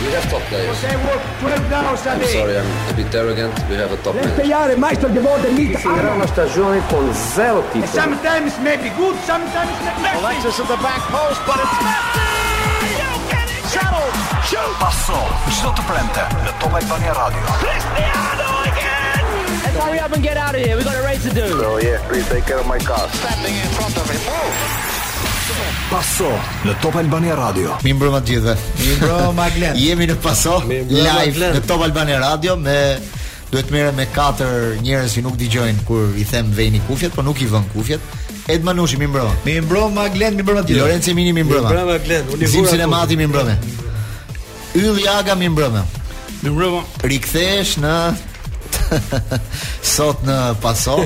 [0.00, 0.82] We have top players.
[0.84, 3.52] I'm sorry, I'm a bit arrogant.
[3.68, 4.48] We have a top player.
[4.48, 7.86] Era una stagione con zero titoli.
[7.92, 9.68] Sometimes maybe good, sometimes
[10.00, 13.68] maybe Alexis at the back post, but it's Messi!
[13.68, 14.10] Shuttle!
[14.42, 14.76] Shoot!
[14.78, 15.20] Passò,
[15.50, 17.40] sotto plente, le Tomek Bania Radio.
[17.58, 19.62] Cristiano again!
[19.64, 20.76] Let's hurry up and get out of here.
[20.76, 21.46] We've got a race to do.
[21.60, 23.06] So oh, yeah, please take care of my car.
[23.12, 24.16] Standing in front of him.
[24.22, 24.32] Whoa!
[24.38, 24.89] Oh.
[25.90, 26.28] Paso
[26.64, 27.74] në Top Albania Radio.
[27.84, 29.80] Mi mbrëmë të gjithë Mi mbrëmë Aglen.
[29.84, 31.56] Jemi në Paso live Aglen.
[31.58, 32.74] në Top Albania Radio me
[33.50, 37.24] duhet të merrem me katër njerëz që nuk dëgjojnë kur i them veni kufjet, po
[37.26, 38.18] nuk i vën kufjet.
[38.50, 39.34] Ed Manushi mi mbrëmë.
[39.48, 40.76] Mi mbrëmë Aglen mi mbrëmë.
[40.78, 41.66] Lorenzo Mini mi mbrëmë.
[41.66, 42.30] Mi mbrëmë Aglen.
[42.36, 42.76] Uni vura.
[42.76, 43.58] e mati mi mbrëmë.
[44.78, 45.84] Ylli Aga mi mbrëmë.
[46.44, 46.84] Mi mbrëmë.
[47.10, 47.96] Rikthesh në
[49.94, 50.96] sot në paso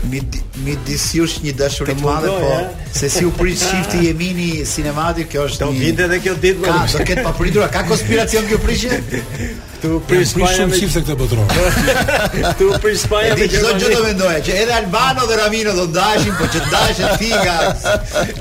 [0.08, 2.88] mi di, mi di një dashuri të madhe po eh?
[2.94, 6.74] se si u prit shifti Jemini sinematik kjo është do vinte edhe kjo ditë ka
[6.92, 9.00] do ketë papritur ka konspiracion kjo prishje
[9.76, 10.78] këtu prish pa shumë me...
[10.80, 11.54] shifte këtë botror
[12.36, 16.34] këtu prish Spanja dhe çdo gjë do mendoja që edhe Albano dhe Ramino do dashin
[16.40, 17.56] po që dashet ti nga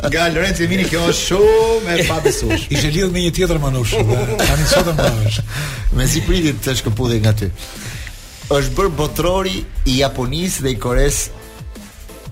[0.10, 4.70] nga Lorenzo Jemini kjo është shumë e pabesueshme ishte lidhur me një tjetër manush tani
[4.70, 7.50] sot e me si pritet të shkëputet nga ty
[8.60, 9.56] është bërë botrori
[9.90, 11.44] i Japonisë dhe i Koresë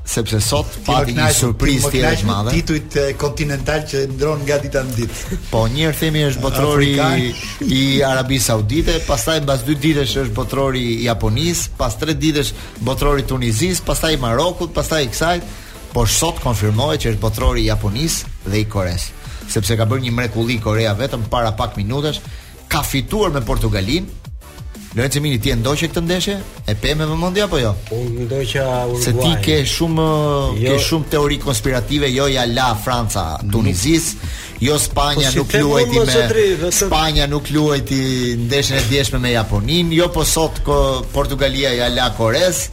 [0.04, 2.54] sepse sot pa një surprizë tjetër të madhe.
[2.60, 5.38] Titujt kontinental që ndron nga dita në ditë.
[5.52, 6.90] Po një herë themi është botrori
[7.72, 12.52] i Arabisë Saudite, pastaj mbas dy ditësh është botrori i Japonisë, pas tre ditësh
[12.84, 15.56] botrori i Tunizisë, pastaj i Marokut, pastaj i kësajt,
[15.94, 19.08] por sot konfirmohet që është botrori i Japonisë dhe i Koreas.
[19.52, 22.20] Sepse ka bërë një mrekulli Korea vetëm para pak minutash,
[22.72, 24.08] ka fituar me Portugalin
[24.96, 26.34] Lorenzo Mini ti e ndoqe këtë ndeshje?
[26.70, 27.72] E pe me vëmendje apo jo?
[27.98, 29.00] Unë ndoqa Uruguay.
[29.02, 34.12] Se ti ke shumë jo, ke shumë teori konspirative, jo ja la Franca, Tunizis,
[34.62, 38.02] jo Spanja po, nuk si luajti me drive, Spanja nuk luajti
[38.46, 40.78] ndeshjen e dieshme me Japonin, jo po sot ko,
[41.16, 42.68] Portugalia ja la Korez.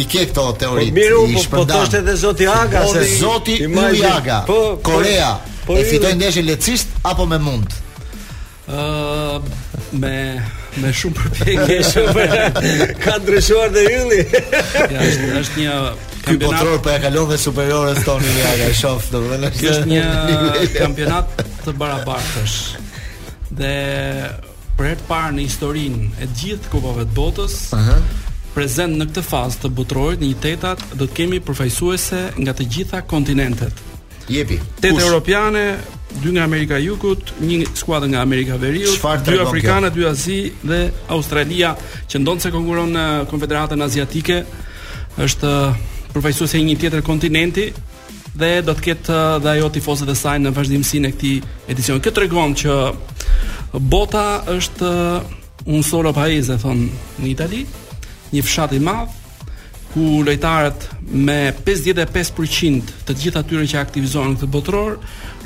[0.00, 0.88] I ke këto teori.
[0.88, 4.40] Po miru, po, po thosht edhe zoti Aga se zoti i Aga.
[4.48, 5.34] Po-, po, Korea
[5.66, 7.76] po, po, e fitoi ndeshjen lehtësisht apo me mund?
[8.68, 9.40] uh,
[9.92, 10.16] me
[10.82, 14.20] me shumë përpjekje shumë ka ndryshuar dhe ylli.
[14.94, 15.78] ja, është është një
[16.28, 21.42] kampionat Ky po ja kalon dhe superiores tonin ja ka shoh domethënë është një kampionat
[21.64, 22.56] të barabartësh.
[23.58, 23.74] Dhe
[24.78, 28.08] për herë të parë në historinë e gjithë kupave të botës, ëh, uh -huh.
[28.54, 33.00] prezent në këtë fazë të butrorit në tetat do të kemi përfaqësuese nga të gjitha
[33.10, 33.72] kontinentet.
[34.28, 34.60] Jepi.
[34.80, 35.64] Tet europiane,
[36.22, 38.96] dy nga Amerika e Jugut, një skuadër nga Amerika e Veriut,
[39.26, 40.78] dy afrikanë, dy azi dhe
[41.14, 41.74] Australia
[42.08, 44.40] që ndonë se konkuron në Konfederatën Aziatike,
[45.20, 45.52] është
[46.14, 47.68] përfaqësuesi i një tjetër kontinenti
[48.38, 51.38] dhe do të ketë dhe ajo tifozët e saj në vazhdimsinë e këtij
[51.74, 52.02] edicioni.
[52.04, 52.76] Kjo tregon që
[53.92, 54.92] bota është
[55.68, 56.86] un solo paese thon
[57.20, 57.64] në Itali,
[58.32, 59.14] një fshat i madh,
[59.94, 60.84] ku lojtarët
[61.14, 64.98] me 55% të gjithë atyre që aktivizohen këtë botëror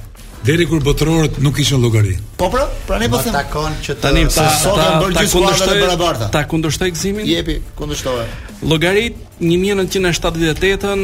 [0.48, 2.14] Deri kur botrorët nuk kishin llogari.
[2.40, 3.34] Po pra, pra ne po them.
[3.36, 6.30] Takon që tani ta ta kundërshtoj të barabarta.
[6.32, 7.26] Ta kundërshtoj gzimin?
[7.28, 8.24] Jepi, kundërshtoj.
[8.64, 11.04] Llogarit 1978-ën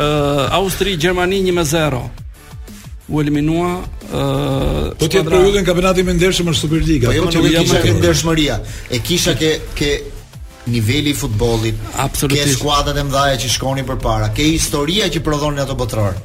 [0.61, 2.03] Austri, Gjermani 1-0
[3.11, 3.71] u eliminua
[4.07, 8.61] ë uh, po ti periudhën kampionati më ndershëm është Superliga po jo po më ndershmëria
[8.95, 9.89] e kisha ke ke
[10.67, 12.45] niveli i futbollit, absolutisht.
[12.57, 16.19] Ke skuadrat e mëdha që shkonin përpara, ke historia që prodhonin ato botror.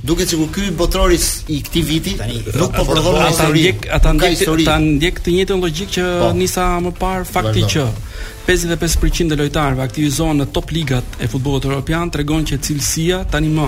[0.00, 4.44] Duket sikur ky botror i këtij viti tani nuk po prodhon ato histori, ata ndjek
[4.64, 7.82] ata ndjek të njëjtën logjikë që po, nisa më parë fakti që
[8.48, 13.66] 55% e lojtarëve aktivizohen në top ligat e futbollit evropian tregon që cilësia tani më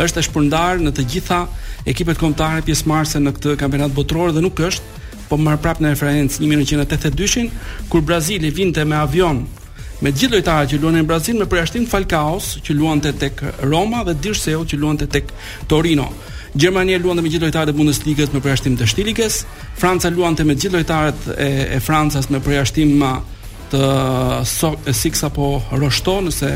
[0.00, 1.42] është e shpërndarë në të gjitha
[1.90, 6.40] ekipet kombëtare pjesëmarrëse në këtë kampionat botror dhe nuk është po marr prapë në referencë
[6.46, 7.52] 1982-shin
[7.92, 9.44] kur Brazili vinte me avion
[10.02, 14.16] me gjithë lojtarët që luanin në Brazil me përjashtim Falcaos që luante tek Roma dhe
[14.24, 15.28] Dirseu që luante tek
[15.70, 16.08] Torino.
[16.54, 19.40] Gjermania luante me gjithë lojtarët e Bundesligës me përjashtim të Stilikës.
[19.78, 23.04] Franca luante me gjithë lojtarët e, e Francës me përjashtim
[23.72, 25.48] të SIX apo
[25.82, 26.52] Rosto nëse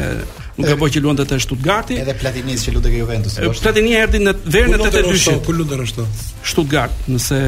[0.59, 1.97] nga po që luante te Stuttgarti.
[2.03, 3.37] Edhe Platinis që lutej Juventus.
[3.39, 5.41] Si Platini erdhi në verën e 82-shit.
[5.47, 6.07] Ku lutë Rosto?
[6.51, 7.39] Stuttgart, nëse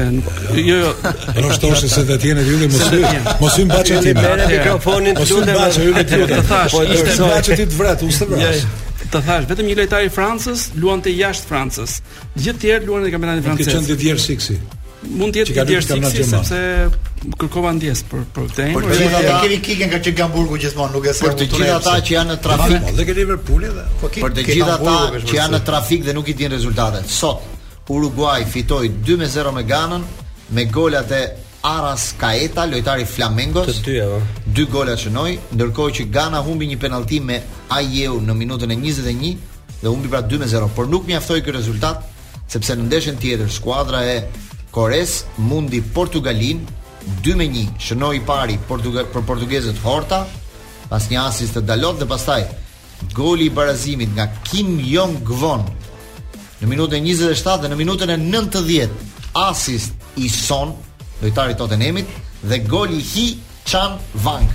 [0.57, 0.91] jo jo.
[1.43, 3.01] Rosto se të tjenë ti mos hy.
[3.43, 4.15] Mos hy mbaçë ti.
[4.17, 5.55] Me mikrofonin të lutem.
[5.59, 6.43] Mos hy mbaçë ti.
[6.75, 11.11] Po ishte mbaçë ti të vret, u të thash vetëm një lojtar i Francës luante
[11.11, 11.97] jashtë Francës.
[12.37, 13.65] Gjithë të tjerë luanin në kampionatin francez.
[13.67, 14.55] Ka qenë janë ditë vjersiksi
[15.09, 15.97] mund të jetë i djeshtë
[16.29, 16.59] sepse
[17.39, 18.85] kërkova ndjes për për këtë Por
[19.65, 22.75] kikën nga gjithmonë nuk e Për të gjithë ata që janë në trafik.
[22.91, 23.85] Po, dhe Liverpooli dhe.
[24.01, 27.09] Po, për të gjithë ata që janë në trafik dhe nuk i dinë rezultatet.
[27.09, 30.03] Sot Uruguay fitoi 2-0 me Ganën
[30.55, 31.19] me golat e
[31.61, 33.67] Aras Kaeta, lojtari Flamengos.
[33.81, 34.21] Të dyja, po.
[34.45, 35.11] Dy gola që
[35.53, 37.41] ndërkohë që Gana humbi një penallti me
[37.73, 39.35] Ajeu në minutën e 21
[39.81, 42.05] dhe humbi pra 2-0, por nuk mjaftoi ky rezultat
[42.51, 44.17] sepse në ndeshjen tjetër skuadra e
[44.71, 46.65] Kores mundi Portugalin
[47.21, 47.73] 2 me 1.
[47.77, 50.21] Shënoi i pari Portugal për portugezët Horta,
[50.89, 52.41] pas një asist të Dalot dhe pastaj
[53.17, 55.65] goli i barazimit nga Kim Jong-won.
[56.61, 58.89] Në minutën 27 dhe në minutën e 90,
[59.33, 60.75] asist i Son,
[61.21, 62.11] lojtari i Tottenhamit
[62.45, 63.27] dhe goli i Hi
[63.67, 64.45] Chan Wang.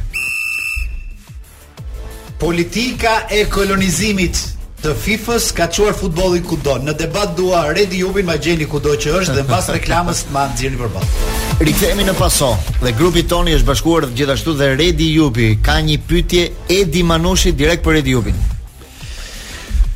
[2.38, 6.74] Politika e kolonizimit të FIFA-s ka çuar futbollin kudo.
[6.84, 10.80] Në debat dua Redi Jubin, ma gjeni kudo që është dhe mbas reklamës ma nxjerrni
[10.82, 11.32] përballë.
[11.68, 12.50] Rikthehemi në Paso
[12.82, 16.44] dhe grupi toni është bashkuar gjithashtu dhe Redi Jubi ka një pyetje
[16.80, 18.36] Edi Manushi direkt për Redi Jubin.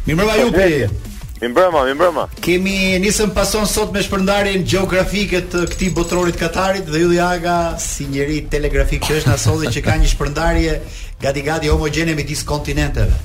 [0.07, 1.01] Mi mbrëma Jubi.
[1.41, 2.25] Mi mbrëma, mi mbrëma.
[2.45, 8.05] Kemi nisëm pason sot me shpërndarjen gjeografike të këtij botrorit Katarit dhe Yudi Aga si
[8.13, 10.75] njëri telegrafik që është na solli që ka një shpërndarje
[11.21, 13.17] gati gati homogjene midis kontinenteve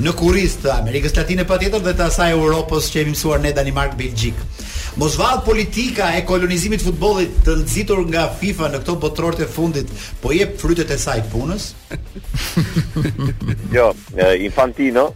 [0.00, 3.96] në kurriz të Amerikës Latine patjetër dhe të asaj Europës që e mësuar ne Danimark
[3.98, 4.36] Belgjik.
[5.00, 9.92] Mosvall politika e kolonizimit të futbollit të nxitur nga FIFA në këto botërorë të fundit
[10.20, 11.70] po jep frytet e saj punës.
[13.76, 13.88] jo,
[14.44, 15.10] Infantino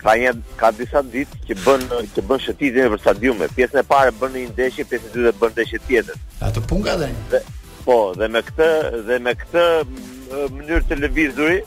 [0.00, 1.82] ka një ka disa ditë që bën
[2.14, 3.48] që bën shëtitjen për stadiume.
[3.56, 6.22] Pjesën e parë bën një ndeshje, pjesën e dytë bën ndeshje tjetër.
[6.46, 7.42] Ato të ka dhe?
[7.84, 8.70] Po, dhe me këtë
[9.10, 9.64] dhe me këtë
[10.54, 11.58] mënyrë të lëvizuri,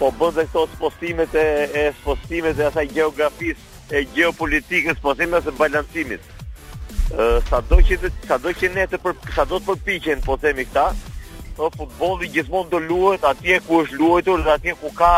[0.00, 1.42] po bën dhe këto spostimet e,
[1.76, 6.24] e spostimet e asaj geografis e geopolitikës spostimet e balancimit
[7.50, 7.98] sa do që,
[8.28, 10.86] sa do që ne të për, sa do të përpiqen po temi këta
[11.58, 15.10] po futbolli gjithmonë do luet atje ku është luetur dhe atje ku ka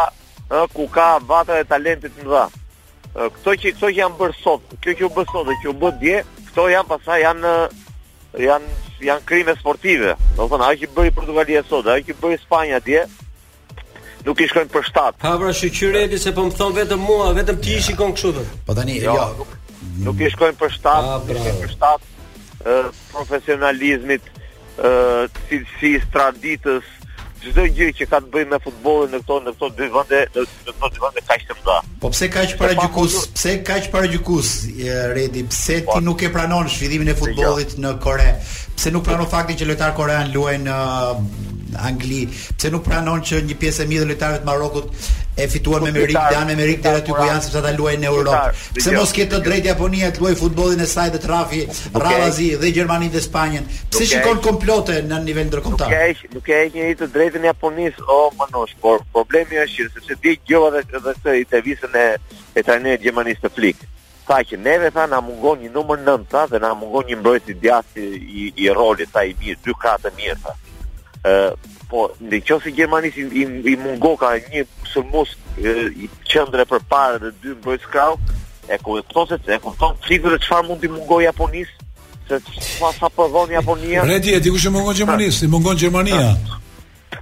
[0.59, 2.45] o, ku ka vatra e talentit më dha
[3.37, 5.79] këto që, këto që janë bërë sot kjo që u bërë sot dhe që u
[5.85, 7.57] bërë dje këto janë pasaj janë
[8.49, 10.13] janë janë krime sportive.
[10.37, 13.01] Do të thonë ajo që bëri Portugalia sot, ajo që bëri Spanja atje,
[14.27, 15.19] nuk i shkojnë për shtat.
[15.25, 18.57] Ha, vrarë shqyrë se po më thon vetëm mua, vetëm ti i shikon kështu vetë.
[18.69, 19.19] Po tani jo.
[19.43, 19.47] jo.
[20.07, 22.09] Nuk i shkojnë për shtat, ah, nuk i për shtat.
[22.63, 22.81] ë
[23.11, 24.27] profesionalizmit,
[24.79, 24.91] ë
[25.49, 26.85] cilësisë, traditës,
[27.43, 30.71] çdo gjë që ka të bëjë me futbollin në këto në këto dy vende, në
[30.71, 31.79] këto dy vende kaq të mëdha.
[32.05, 33.17] Po pse kaq para gjykus?
[33.35, 34.53] Pse kaq para gjykus?
[35.19, 35.99] redi, pse ti po.
[36.01, 37.83] nuk e pranon zhvillimin e futbollit jo.
[37.83, 38.29] në Kore?
[38.79, 39.33] Pse nuk pranon po.
[39.35, 40.79] faktin që lojtar korean luajnë
[41.77, 45.05] Angli, pse nuk pranon që një pjesë e mirë e lojtarëve të Marokut
[45.43, 48.09] e fituan me merit, janë me merit edhe aty ku janë sepse ata luajnë në
[48.11, 48.65] Europë.
[48.79, 51.63] Pse mos ke të drejtë Japonia të luajë futbollin e saj dhe të rrafi
[52.01, 53.71] Rrazi dhe Gjermaninë dhe Spanjën?
[53.95, 55.89] Pse shikon komplote në nivel ndërkombëtar?
[55.89, 59.89] Nuk ke, nuk ke një të drejtën e Japonisë, o manosh, por problemi është që
[59.97, 62.09] sepse ti gjova dhe edhe këtë intervistën e
[62.53, 63.87] e trajnerit gjermanisë të Flick
[64.29, 67.51] pa që neve tha na mungon një numër 9 tha dhe na mungon një mbrojtës
[67.51, 68.03] i djathtë
[68.43, 70.53] i i rolit sa i mirë dy katë mirë tha
[71.91, 72.01] po
[72.33, 75.37] në qofë Gjermani si i, i mungo ka një sulmos
[76.03, 78.17] i qendrë përpara të dy boys krau
[78.69, 78.99] e ku
[79.29, 81.89] se e kupton sigurisht çfarë mund të mungojë Japonisë
[82.29, 86.35] se çfarë sa po vjen Japonia Redi e di kush e mungon Gjermani mungon Gjermania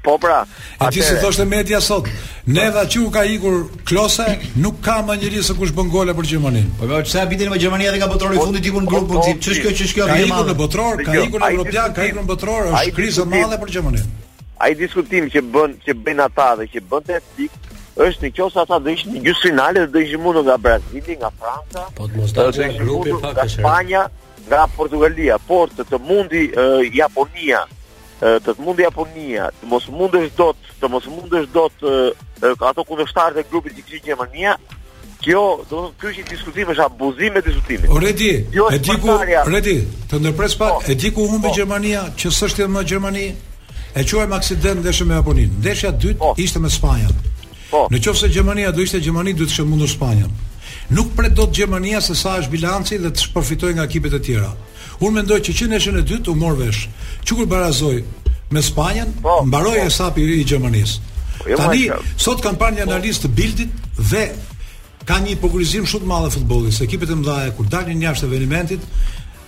[0.05, 1.05] Po pra, atë atere...
[1.07, 2.07] si thoshte media sot,
[2.49, 3.57] neva që u ka ikur
[3.87, 4.27] Klose,
[4.63, 6.71] nuk ka më njëri se kush bën gole për Gjermaninë.
[6.79, 9.25] Po pra, çfarë bën me Gjermani atë nga botrori po, fundi tipun po, grupun po,
[9.27, 9.41] tip.
[9.43, 10.07] Ç'është kjo ç'është kjo?
[10.13, 13.33] Ka ikur në botror, ka ikur në Europian, ka ikur në botror, është krizë e
[13.33, 14.15] madhe për Gjermaninë.
[14.63, 17.59] Ai diskutim që bën, që bën ata dhe që bën te pik
[18.07, 22.07] është nëse ata do ishin në gjysmëfinale do ishin mundur nga Brazili, nga Franca, po
[22.09, 24.05] të mos dalë grupi pak e Spanja,
[24.49, 26.47] nga Portugalia, por të mundi
[26.97, 27.65] Japonia,
[28.21, 31.85] të të mundi Japonia, të mos mundesh dot, të mos mundesh dot
[32.69, 34.55] ato kundështarët e grupit të kryqë Gjermania,
[35.25, 37.89] kjo, do të i diskutim është abuzim e diskutimit.
[37.91, 38.31] O, redi,
[38.73, 39.17] e di ku,
[39.53, 39.77] redi,
[40.11, 41.55] të ndërpres pak, po, e di ku humbi po.
[41.57, 43.25] Gjermania, që sështë e më Gjermani,
[43.97, 46.35] e që më aksident ndeshe me Japonin, ndeshja dytë po.
[46.37, 47.09] ishte me Spanja.
[47.71, 47.85] Po.
[47.85, 47.91] Oh.
[47.93, 50.29] Në qofë se Gjermania do ishte Gjermani, du të mundur Spanja.
[50.91, 54.23] Nuk pret do të Gjermania se sa është bilanci dhe të shpërfitoj nga ekipet e
[54.23, 54.51] tjera.
[55.01, 56.81] Unë mendoj që që e dytë u morë vesh
[57.25, 57.97] Që kur barazoj
[58.53, 59.73] me Spanjen po, Më po.
[59.77, 60.99] e sapi i Gjermanis
[61.41, 62.03] po, jo, Tani, po.
[62.17, 62.91] sot kanë par një po.
[62.93, 64.27] analist të bildit Dhe
[65.09, 68.29] Ka një pokurizim shumë të malë e futbolis Ekipet e mdha kur dalin një ashtë
[68.29, 68.85] evenimentit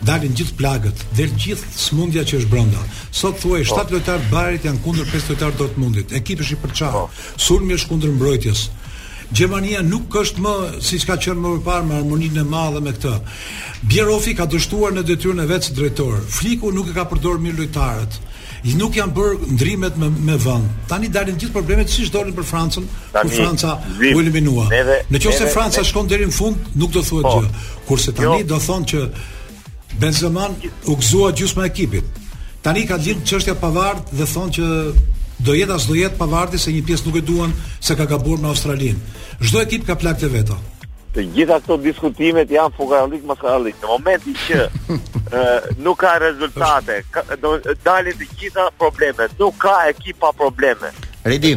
[0.02, 2.80] Dalin gjithë plagët Dhe gjithë smundja që është brenda.
[3.14, 3.96] Sot thuaj, 7 po.
[3.96, 7.04] lojtarë barit janë kundër 5 lojtarë do të mundit Ekipesh i përqa po.
[7.36, 8.64] është kundër mbrojtjes
[9.32, 10.52] Gjermania nuk është më
[10.84, 13.14] si që ka qërë më përparë më harmoninë e madhe me këtë.
[13.88, 16.18] Bjerofi ka dështuar në detyrën e vetë drejtorë.
[16.38, 18.18] Fliku nuk e ka përdorë mirë lojtarët.
[18.72, 20.68] I nuk janë bërë ndrimet me, me vënd.
[20.88, 22.84] Tani dalin gjithë problemet si që për Francën,
[23.16, 24.68] ku Franca u eliminua.
[25.10, 27.48] në që se Franca neve, shkon dherin fund, nuk do thua po, gjë.
[27.88, 28.18] Kurse jo.
[28.20, 28.46] tani jo.
[28.52, 29.08] do thonë që
[30.00, 30.46] Benzema
[30.84, 32.04] u gëzua gjusë me ekipit.
[32.62, 34.68] Tani ka gjithë qështja pavartë dhe thonë që
[35.42, 38.48] do jetë as do jetë se një pjesë nuk e duan se ka gabuar me
[38.48, 38.98] Australinë.
[39.48, 40.54] Çdo ekip ka plagët e veta.
[41.12, 43.74] Të gjitha këto diskutimet janë fukaralik maskaralik.
[43.82, 44.60] Në momentin që
[45.28, 47.00] ë nuk ka rezultate,
[47.42, 49.34] do dalin të gjitha problemet.
[49.40, 50.92] Nuk ka ekip pa probleme.
[51.24, 51.52] Redi,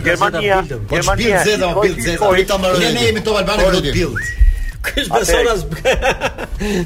[0.07, 0.61] Gjermania,
[0.93, 2.93] Gjermania, Zeta, Bild Zeta, i ta marrë.
[2.97, 4.33] Ne jemi to Albani këtu Bild.
[4.89, 5.69] Kësh besonas.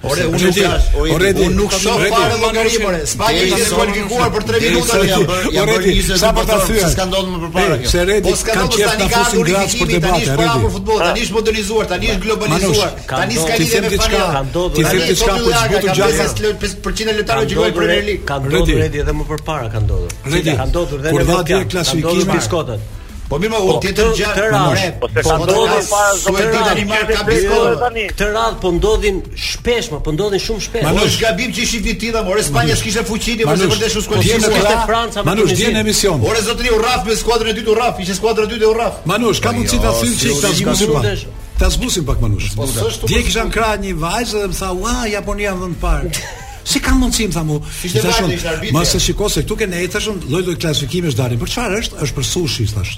[0.02, 3.00] Ore unë nuk jash, ore unë nuk shoh fare llogari more.
[3.06, 5.26] Spagna ishte kualifikuar për 3 minuta dhe jam
[5.70, 6.88] bërë jam sa për ta thyer.
[6.94, 7.92] Ska ndodhur më përpara kjo.
[7.92, 11.36] Se redi kanë qenë tani kanë ulur për debat, tani është për futboll, tani është
[11.38, 12.96] modernizuar, tani është globalizuar.
[13.12, 14.22] Tani ska lidhje me fare.
[14.56, 18.26] Ti thënë diçka ku është gjatë 50% e lojtarëve që luajnë në Premier League.
[18.32, 20.18] Ka ndodhur redi edhe më përpara ka ndodhur.
[20.34, 21.70] Redi ka ndodhur dhe në Vatikan.
[21.76, 22.84] Ka ndodhur në Piskotën.
[23.32, 24.88] Po mirë, u po, tjetër gjatë të rrallë.
[25.00, 28.72] Po se ka po, ndodhur po, para zonë të tani ka bërë Këtë radh po
[28.76, 30.88] ndodhin shpesh, më po ndodhin shumë shpesh.
[30.90, 34.28] Manush gabim që ishin fitit, por Spanja s'kishte fuqi ti, por se vërtet shumë skuadër.
[34.28, 36.20] Manush ishte Franca më Manush dhe në emision.
[36.28, 38.76] Por zotëri u rraf me skuadrën e dytë u rraf, ishte skuadra e dytë u
[38.76, 39.00] rraf.
[39.14, 41.16] Manush ka mundsi ta thyej çik ta zgjusim pa.
[41.64, 42.52] Ta zgjusim pak Manush.
[43.08, 43.48] Dje kisha
[43.84, 46.10] një vajzë dhe më tha, "Ua, Japonia vën parë."
[46.64, 47.56] Si ka mundsi më thamë.
[47.74, 48.82] Si të bëni arbitër.
[48.82, 51.40] e shikoj se këtu kanë ecë tashun lloj-lloj klasifikimesh dalin.
[51.40, 51.98] Për çfarë është?
[52.06, 52.94] Është për sushi thash.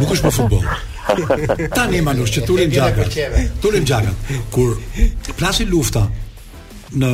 [0.00, 0.68] Nuk është për futboll.
[1.76, 3.04] Tani më lësh që turim gjaka.
[3.62, 4.12] Turim gjaka.
[4.54, 4.78] Kur
[5.38, 6.06] plasin lufta
[6.94, 7.10] në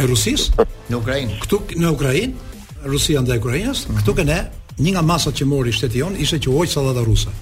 [0.00, 0.50] e Rusis,
[0.90, 1.40] në Ukrainë.
[1.46, 2.52] Ktu në Ukrainë,
[2.86, 4.02] Rusia ndaj Ukrainës, mhm.
[4.02, 4.38] këtu kanë
[4.84, 7.32] një nga masat që mori shteti jon ishte që ojtë salata rusa.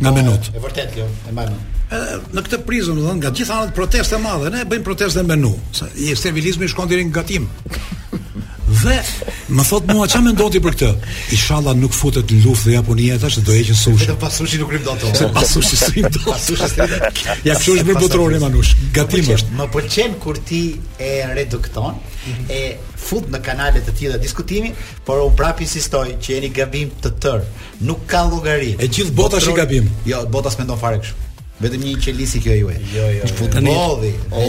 [0.00, 0.48] Nga po, menut.
[0.50, 1.54] E vërtet kjo, e marr
[1.86, 5.22] edhe në këtë prizën do të nga gjithë anët proteste të mëdha, ne bëjmë proteste
[5.28, 5.52] me nu.
[5.76, 7.46] Sa i servilizmi shkon deri në gatim.
[8.76, 8.96] Dhe
[9.56, 11.10] më thot mua çfarë mendon ti për këtë?
[11.36, 14.02] Inshallah nuk futet luftë dhe Japonia tash do heqën sushi.
[14.08, 15.04] Vetëm pasushi nuk rim dot.
[15.14, 16.34] Se pasushi s'i do.
[17.46, 18.74] Ja kështu është bërë botrori manush.
[18.98, 19.54] Gatim është.
[19.60, 20.60] Më pëlqen kur ti
[20.98, 22.50] e redukton mhm.
[22.58, 24.72] e fut në kanale të tjera diskutimi
[25.06, 27.46] por u prap insistoj që jeni gabim të tërë.
[27.86, 28.74] Nuk ka llogari.
[28.82, 29.88] E gjithë bota është i gabim.
[30.10, 31.22] Jo, bota s'mendon fare kështu.
[31.56, 32.74] Vetëm një qelisi kjo juaj.
[32.92, 33.28] Jo, jo.
[33.38, 33.70] Po tani.
[33.70, 34.40] Po,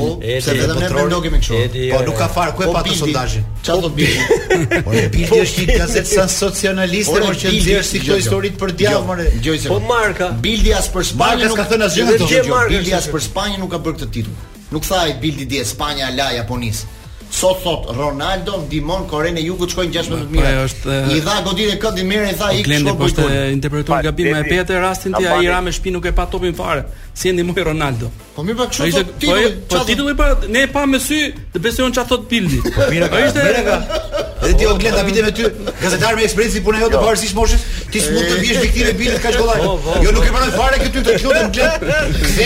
[0.44, 1.60] se vetëm po ne do ndogim kështu.
[1.94, 2.34] Po nuk ka jo, jo.
[2.36, 3.46] farë ku e po pa sondazhin.
[3.62, 4.74] Çfarë do të bëj?
[4.88, 8.20] Po e bëj po ti është një gazet sa socialiste por që nxjerrsh si kjo
[8.20, 9.30] histori për djallë more.
[9.72, 10.30] Po marka.
[10.44, 12.42] Bildi as për Spanjë nuk ka thënë asgjë.
[12.76, 14.46] Bildi as për Spanjë nuk ka bërë këtë titull.
[14.76, 16.96] Nuk tha ai Bildi di Spanja la Japonisë
[17.30, 20.46] so thot Ronaldo ndihmon Korenë Jugu po, të shkojnë mijë.
[20.46, 24.00] Ai pra, është i dha godinë këndin mirë i tha ikë shkoi po të interpretoi
[24.08, 26.86] gabim e Peter rastin ti ai ra me shpinë nuk e pa topin fare.
[27.14, 28.12] Si ndihmoi Ronaldo.
[28.38, 31.00] Po mi pa po, kështu të titulli Po, po titulli pa, ne e pa me
[31.02, 31.18] sy
[31.56, 33.42] Dhe besion që a thot pildi Po mira ka, ishte...
[33.42, 34.02] mira ka
[34.46, 35.48] Edhe ti o glen të me ty
[35.82, 37.64] Gazetar me ekspresi punë jo të parë moshës
[37.96, 39.64] Ti s'mu të vjesh viktime pildit ka shkollaj
[40.06, 41.90] Jo nuk e përnoj fare këtë të kjo të më glen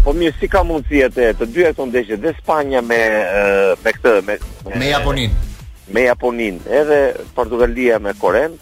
[0.05, 2.99] Po mirë, si ka mundësi atë të dyja të ndeshje dhe Spanja me
[3.85, 4.35] me këtë me
[4.83, 5.33] me Japonin.
[5.97, 6.99] Me Japonin, edhe
[7.39, 8.59] Portugalia me Koren,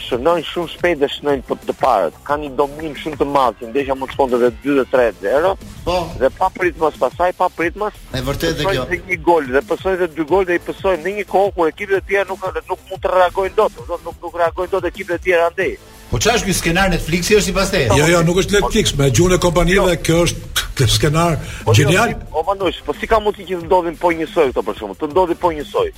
[0.00, 2.16] shënojnë shumë shpejt dhe shënojnë për të parët.
[2.26, 5.54] Ka një domnim shumë të madhë, që ndeshja mund të dhe 2 3 0,
[5.86, 8.82] po, dhe pa pritmas pasaj, pa pritmas, e vërtet dhe kjo.
[8.88, 11.54] Pësojnë dhe një gol, dhe pësojnë dhe 2 gol, dhe i pësojnë në një kohë,
[11.54, 14.82] kur ekipit e tjera nuk, nuk, mund të reagojnë do të, nuk, nuk reagojnë do
[14.86, 15.78] të ekipit e tjera ndejë.
[16.10, 17.86] Po çfarë është ky skenar Netflixi është sipas teje?
[17.94, 19.84] Jo, jo, nuk është Netflix, me gjunë dhe jo.
[20.06, 21.36] kjo është ky skenar
[21.68, 22.16] po jo, genial.
[22.34, 24.98] Po mendoj, po si ka mundësi që të ndodhin po njësoj këto për shkakun?
[24.98, 25.92] Të ndodhi po njësoj.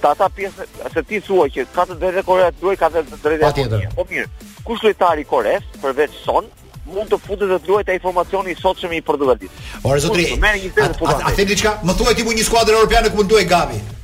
[0.00, 3.48] Ta ata pjesë, se ti thua që ka të drejtë Korea duaj ka të drejtë
[3.48, 3.90] Japonia.
[3.98, 4.28] Po mirë.
[4.62, 6.46] Kush lojtari Koreas përveç Son
[6.86, 9.58] mund të futet vetë të luajë të informacioni i sotshëm i Portugalit.
[9.82, 10.28] Ora zotri.
[10.38, 11.18] Merë një tjetër futboll.
[11.26, 11.74] A, a, diçka?
[11.82, 13.96] Më a, ti a, një skuadër europiane ku a, a, a,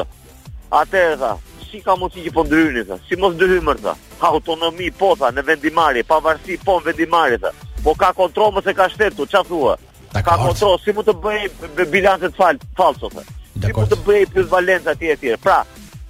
[0.81, 1.35] Ate e tha,
[1.71, 2.99] si ka mund si që po ndryhyni, tha.
[3.09, 3.95] Si mos ndryhymër, tha.
[4.21, 7.53] Ka autonomi, po tha, në vendimari, pavarësi, po në vendimari, tha.
[7.85, 9.77] Po ka kontrol më se ka shtetu, qa thua?
[10.17, 13.23] Ka kontrol, si mu të bëj bilancët fal, falso, tha.
[13.61, 15.39] Si mu të bëj plus valenta e tjetë.
[15.45, 15.63] Pra,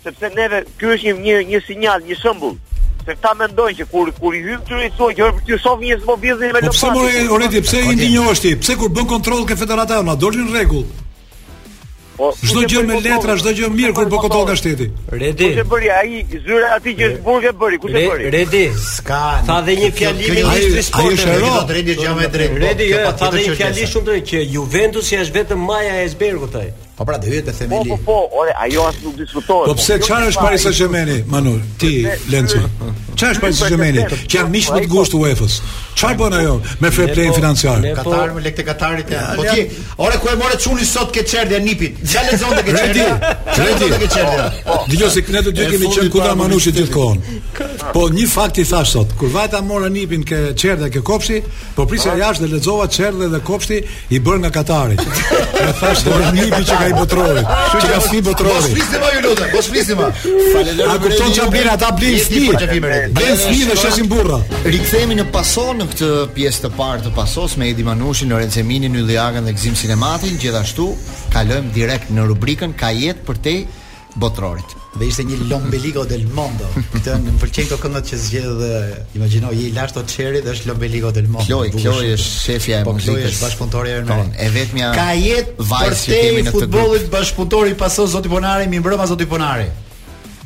[0.03, 2.57] sepse neve, kjo është një, një, një sinjal, një shëmbull,
[3.11, 6.55] se ta mendojnë që kur kur i hyn këtyre thonë që ti shoh një mobilizim
[6.55, 6.73] me lopatë.
[6.73, 8.53] Po pse mori Oreti, pse i ndinjohesh ti?
[8.63, 10.85] Pse kur bën kontroll ke federata jona, dorën rregull.
[12.21, 14.91] Po, çdo gjë me letra, çdo gjë mirë kur bën kontroll nga shteti.
[15.17, 15.47] Redi.
[15.55, 17.79] Kush e bëri ai zyra aty që Zburg e bëri?
[17.85, 18.29] Kush e bëri?
[18.35, 18.63] Redi.
[18.93, 19.23] Ska.
[19.49, 21.01] Tha dhe një fjalë ministri sportit.
[21.01, 21.75] Ai është rrot.
[21.79, 22.59] Redi gjë më drejt.
[22.67, 26.61] Redi, po, tha dhe një fjalë shumë drejt që Juventusi është vetëm maja e Esbergut
[26.61, 26.69] ai.
[27.01, 27.89] Po pra dhe vetë themi li.
[27.89, 29.71] Po, po po, ore, ajo as nuk diskutohet.
[29.71, 31.61] Po pse jo, çfarë jo, është Paris Saint-Germain, Manuel?
[31.81, 31.93] Ti,
[32.29, 32.59] Lenci.
[32.61, 34.17] Çfarë është Paris Saint-Germain?
[34.29, 35.55] Që janë miq më të gjithë UEFA-s.
[35.97, 37.81] Çfarë bën ajo me fair play po- financiar?
[37.81, 39.13] Po- Katar me lekë Katarit.
[39.39, 39.65] Po ti,
[39.97, 42.03] ore ku e morë çuni sot ke çerdhe nipit.
[42.13, 43.09] Ja lezon te ke çerdhe.
[43.49, 44.45] Ja lezon te ke çerdhe.
[44.93, 47.23] Dijo se ne do të kemi çën kuda Manushi gjithkohon.
[47.97, 51.41] Po një fakt i thash sot, kur vajta mora nipin ke çerdhe ke kopshi,
[51.77, 55.01] po prisja jashtë dhe lexova çerdhe dhe kopshi i bën nga Katarit.
[55.01, 57.45] Ne thash se nipi që ka i botrorit.
[57.51, 58.65] Kështu që ka i botrorit.
[58.65, 60.09] Mos flisni më ju lutem, mos flisni më.
[60.95, 62.43] A kupton çfarë bën ata blin sti?
[63.19, 64.41] Blin sti dhe shesin burra.
[64.67, 68.91] Rikthehemi në paso në këtë pjesë të parë të pasos me Edi Manushin, Lorenzo Emini,
[68.93, 70.93] Nylli Agën dhe Gzim Sinematin, gjithashtu
[71.35, 73.57] kalojmë direkt në rubrikën Ka jetë për te
[74.19, 74.80] botrorit.
[74.95, 76.67] Dhe ishte një Lombeligo del Mondo.
[76.97, 78.71] Këtë më pëlqen këto këngët që zgjedh dhe
[79.21, 81.45] imagjinoj i Lars Tocheri dhe është Lombeligo del Mondo.
[81.47, 83.05] Kloj, Kloj është shefja e muzikës.
[83.05, 84.35] Po Kloj është bashkëpunëtori i Ronaldo.
[84.35, 89.09] E vetmja Ka jetë vajzë që kemi në futbollit bashkëpunëtori pas zoti Ponari, mi mbrëmë
[89.13, 89.69] zoti Ponari.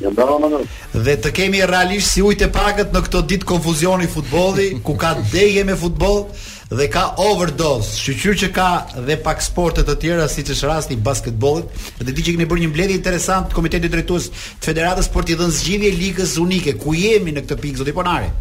[0.03, 0.65] Ja ndonë ndonë.
[1.07, 5.15] Dhe të kemi realisht si ujë të pakët në këtë ditë konfuzioni futbolli, ku ka
[5.33, 6.27] dëgje me futboll,
[6.69, 7.93] dhe ka overdose.
[7.99, 8.67] Shqyrë që ka
[9.05, 11.69] dhe pak sporte të tjera siç është rasti i basketbollit,
[12.01, 14.29] dhe di që kemi bërë një mbledhje interesante komiteti drejtues
[14.61, 16.75] të Federatës për të dhënë zgjidhje ligës unike.
[16.81, 18.31] Ku jemi në këtë pikë zoti Ponari?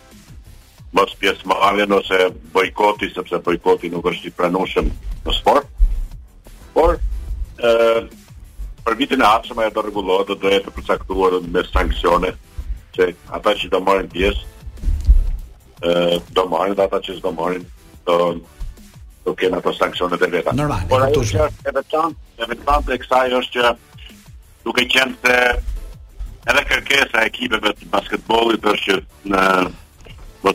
[0.97, 2.21] mos pjesë marrje ose
[2.55, 4.89] bojkoti sepse bojkoti nuk është i pranueshëm
[5.27, 5.69] në sport.
[6.73, 6.97] Por
[7.61, 7.75] ë
[8.85, 12.31] për vitin e ardhshëm ajo do rregullohet, do të jetë të përcaktuar me sanksione
[12.97, 14.47] që ata që do marrin pjesë
[15.83, 17.67] ë do marrin dhe ata që s'do marrin
[18.09, 18.37] do
[19.29, 20.55] do kenë ato sanksione e veta.
[20.57, 23.73] Normal, Por ajo që është e veçantë, e veçantë e kësaj është që
[24.67, 25.37] duke qenë se
[26.49, 28.97] edhe kërkesa e ekipeve të basketbollit është që
[29.33, 30.55] në do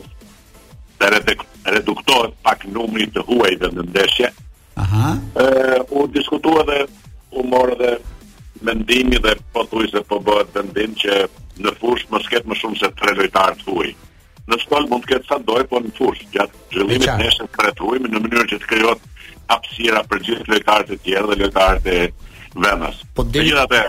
[1.00, 1.12] të
[1.74, 4.30] reduktohet pak numri të huajve në ndeshje.
[4.82, 5.14] Aha.
[5.34, 6.80] Ë u diskutua dhe
[7.38, 7.94] u mor edhe
[8.64, 11.18] mendimi dhe po thuj se po bëhet vendim që
[11.64, 13.94] në fush mos ket më shumë se tre lojtarë të huaj.
[14.44, 18.00] Në shkollë mund të ketë sa doje, po në fush gjatë zhvillimit nesër të tre
[18.10, 19.10] në mënyrë që të krijohet
[19.52, 21.98] hapësira për gjithë lojtarët e tjerë dhe lojtarët e
[22.60, 22.96] vendas.
[23.14, 23.80] Po deri atë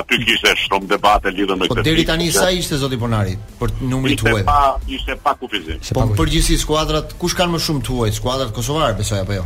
[0.00, 1.82] aty kishte shumë debate lidhur me po këtë.
[1.84, 4.40] Po deri tani sa ishte zoti Ponari për numrin tuaj?
[4.40, 4.62] Ishte pa
[4.96, 5.82] ishte pa kufizim.
[5.96, 8.14] Po përgjithësi skuadrat kush kanë më shumë tuaj?
[8.18, 9.44] Skuadrat kosovare besoj apo jo?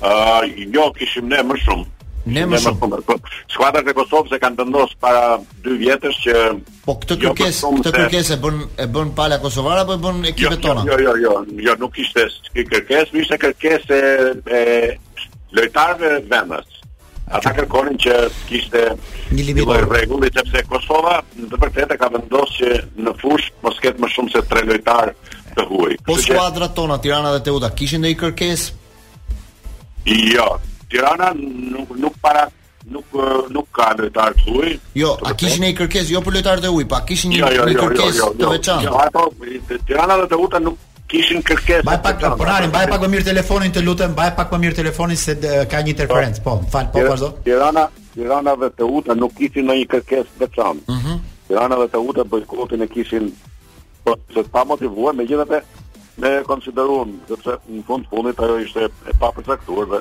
[0.00, 1.86] Ëh, jo, kishim ne më shumë.
[2.34, 2.98] Ne më shumë.
[3.54, 6.34] Skuadrat e Kosovës e kanë vendosur para 2 vjetësh që
[6.84, 10.58] Po këtë jo, kërkesë, këtë kërkesë bën e bën pala kosovare apo e bën ekipet
[10.58, 10.84] jo, tona?
[10.88, 11.36] Jo, jo, jo,
[11.68, 12.26] jo, nuk ishte
[12.58, 14.00] kërkesë, ishte kërkesë
[14.58, 14.62] e
[15.56, 16.79] lojtarëve vendas.
[17.30, 18.80] Ata kërkonin që të kishte
[19.38, 24.02] një lloj rregulli sepse Kosova në të vërtetë ka vendosur që në fush mos ketë
[24.02, 25.12] më shumë se tre lojtar
[25.54, 25.92] të huaj.
[26.08, 28.74] Po skuadrat tona Tirana dhe Teuta kishin ndonjë kërkesë?
[30.34, 30.48] Jo,
[30.90, 32.48] Tirana nuk nuk para
[32.90, 33.14] nuk
[33.54, 34.74] nuk ka lojtar të huaj.
[34.98, 38.52] Jo, a kishin ndonjë kërkesë jo për lojtar të huaj, pa kishin një kërkesë të
[38.58, 38.90] veçantë.
[38.90, 39.46] Jo, jo, jo, jo.
[39.70, 41.82] jo Tirana dhe Teuta nuk kishin kërkesa.
[41.86, 45.18] Baj pak punarin, baj pak më mirë telefonin të lutem, baj pak më mirë telefonin
[45.18, 46.42] se dhe, ka një interferencë.
[46.46, 47.30] Po, fal, po vazhdo.
[47.46, 50.86] Tirana, Tirana dhe Teuta nuk kishin ndonjë kërkesë veçantë.
[50.96, 51.04] Mhm.
[51.04, 53.30] Mm Tirana dhe Teuta bojkotin e kishin
[54.04, 55.60] po se pa motivuar, megjithatë
[56.20, 60.00] ne me konsideruam sepse në fund fundit ajo ishte e papërcaktuar dhe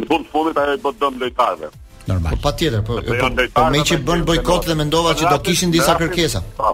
[0.00, 1.68] në fund fundit ajo i bë dëm lojtarëve.
[2.06, 2.32] Normal.
[2.36, 5.98] Po patjetër, po po, po me që bën bojkot dhe mendova që do kishin disa
[6.00, 6.40] kërkesa.
[6.56, 6.72] Po,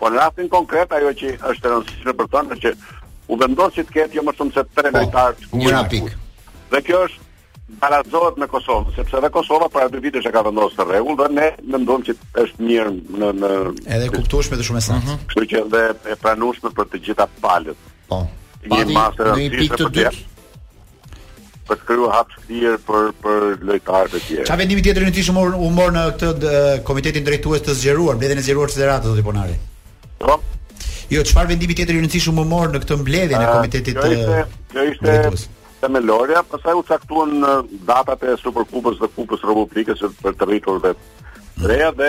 [0.00, 2.74] po në rastin konkret ajo që është rëndësishme për tonë që
[3.30, 6.16] u vendosit të ketë jo më shumë se 3 po, lojtarë të kuqë.
[6.72, 7.20] Dhe kjo është
[7.82, 11.28] barazohet me Kosovën, sepse dhe Kosova para dy vitesh e ka vendosur të rregull dhe
[11.36, 13.52] ne mendojmë që është mirë në në
[13.96, 15.04] Edhe kuptueshme dhe shumë e saktë.
[15.04, 15.22] Mhm.
[15.30, 17.88] Kështu që dhe e pranueshme për të gjitha palët.
[18.10, 18.20] Po.
[18.66, 20.28] Një master në për të dytë.
[21.62, 24.48] Për të krijuar hap shtir për për lojtarët e tjerë.
[24.48, 26.56] Çfarë vendimi tjetër në tishëm u mor në këtë
[26.88, 29.54] komitetin drejtues të zgjeruar, bletën e zgjeruar federatës do të punari.
[30.20, 30.40] Po.
[31.12, 34.10] Jo, çfarë vendimi tjetër i rëndësishëm më morë në këtë mbledhje në ah, komitetit të
[34.76, 40.00] Jo, ishte eh, jo, themelorja, pastaj u caktuan eh, datat e Superkupës dhe Kupës Republikës
[40.22, 41.02] për të rritur vet.
[41.02, 41.64] Mm.
[41.68, 42.08] Reja dhe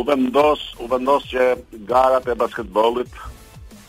[0.00, 1.50] u vendos, u vendos që
[1.90, 3.18] garat e basketbollit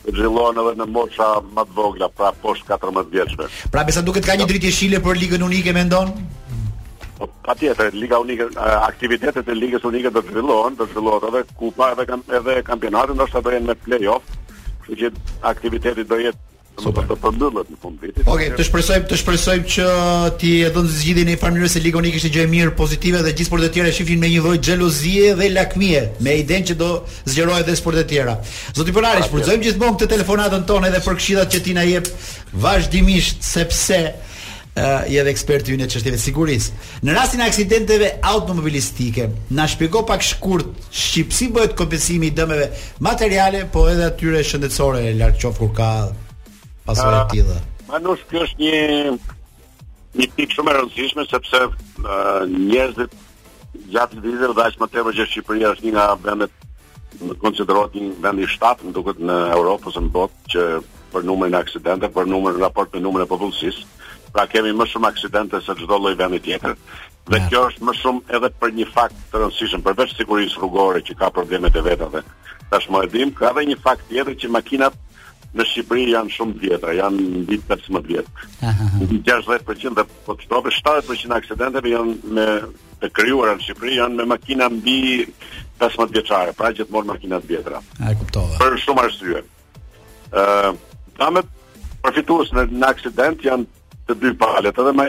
[0.04, 3.48] të zhvillohen edhe në mosha më të vogla, pra poshtë 14 vjeçve.
[3.72, 6.12] Pra besa duket ka një dritë jeshile për ligën unike mendon?
[7.18, 8.46] Po patjetër, Liga Unike,
[8.86, 12.54] aktivitetet e Ligës Unike do të fillojnë, do të fillohet edhe kupa, edhe kan edhe
[12.66, 14.28] kampionati ndoshta do jenë me play-off.
[14.84, 15.10] Kështu që
[15.50, 16.46] aktiviteti do jetë
[16.78, 18.20] Do të përmbyllet në fund vitit.
[18.28, 19.86] Okej, okay, të shpresojmë të shpresojmë që
[20.38, 23.22] ti e dhënë zgjidhjen në një farë se Liga Unike është gjë e mirë pozitive
[23.26, 26.76] dhe gjithë sportet e tjera shifin me një lloj xhelozie dhe lakmie, me idenë që
[26.78, 26.92] do
[27.32, 28.36] zgjerohet edhe sportet e tjera.
[28.78, 32.12] Zoti Polari, shpërzojmë gjithmonë këtë telefonatën tonë edhe për këshillat që ti na jep
[32.54, 34.00] vazhdimisht sepse
[35.08, 36.82] i edhe ekspertë ju në qështjeve sigurisë.
[37.06, 42.68] Në rastin aksidenteve automobilistike, na shpjego pak shkurt shqipsi bëhet kompensimi i dëmeve
[43.04, 45.90] materiale, po edhe atyre shëndetsore e larkë qofë kur ka
[46.86, 49.16] pasore uh, ah, Ma Manush, kjo është një
[50.18, 53.16] një pikë shumë e rëndësishme sepse uh, njerëzit
[53.92, 56.64] gjatë dhe dash më tepër që Shqipëria është një nga vendet
[57.18, 60.64] më koncentrohet një vend i shtatë në duket në Europë ose në botë që
[61.12, 63.86] për numrin e aksidenteve, për numrin raport me numrin e popullsisë
[64.32, 66.74] pra kemi më shumë aksidente se çdo lloj vendi tjetër.
[67.28, 71.16] Dhe kjo është më shumë edhe për një fakt të rëndësishëm, përveç sigurisë rrugore që
[71.20, 72.22] ka problemet e veta dhe
[72.70, 74.96] tash më edhim, ka dhe një fakt tjetër që makinat
[75.56, 78.26] në Shqipëri janë shumë vjetra, janë mbi 15 vjet.
[78.68, 78.88] Aha.
[79.00, 82.48] 60% dhe po të 70% e aksidenteve janë me
[83.00, 85.24] të krijuara në Shqipëri janë me makina mbi
[85.80, 87.80] 15 vjeçare, pra gjithmonë makina të vjetra.
[88.04, 88.60] Ai kuptova.
[88.60, 89.40] Për shumë arsye.
[90.28, 90.70] Ëh, uh,
[91.16, 91.48] kamet
[92.04, 93.64] në, në aksident janë
[94.08, 95.04] të dy palet, edhe me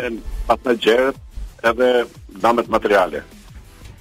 [0.48, 1.20] pas në gjerët,
[1.72, 1.88] edhe
[2.44, 3.22] damet materiale.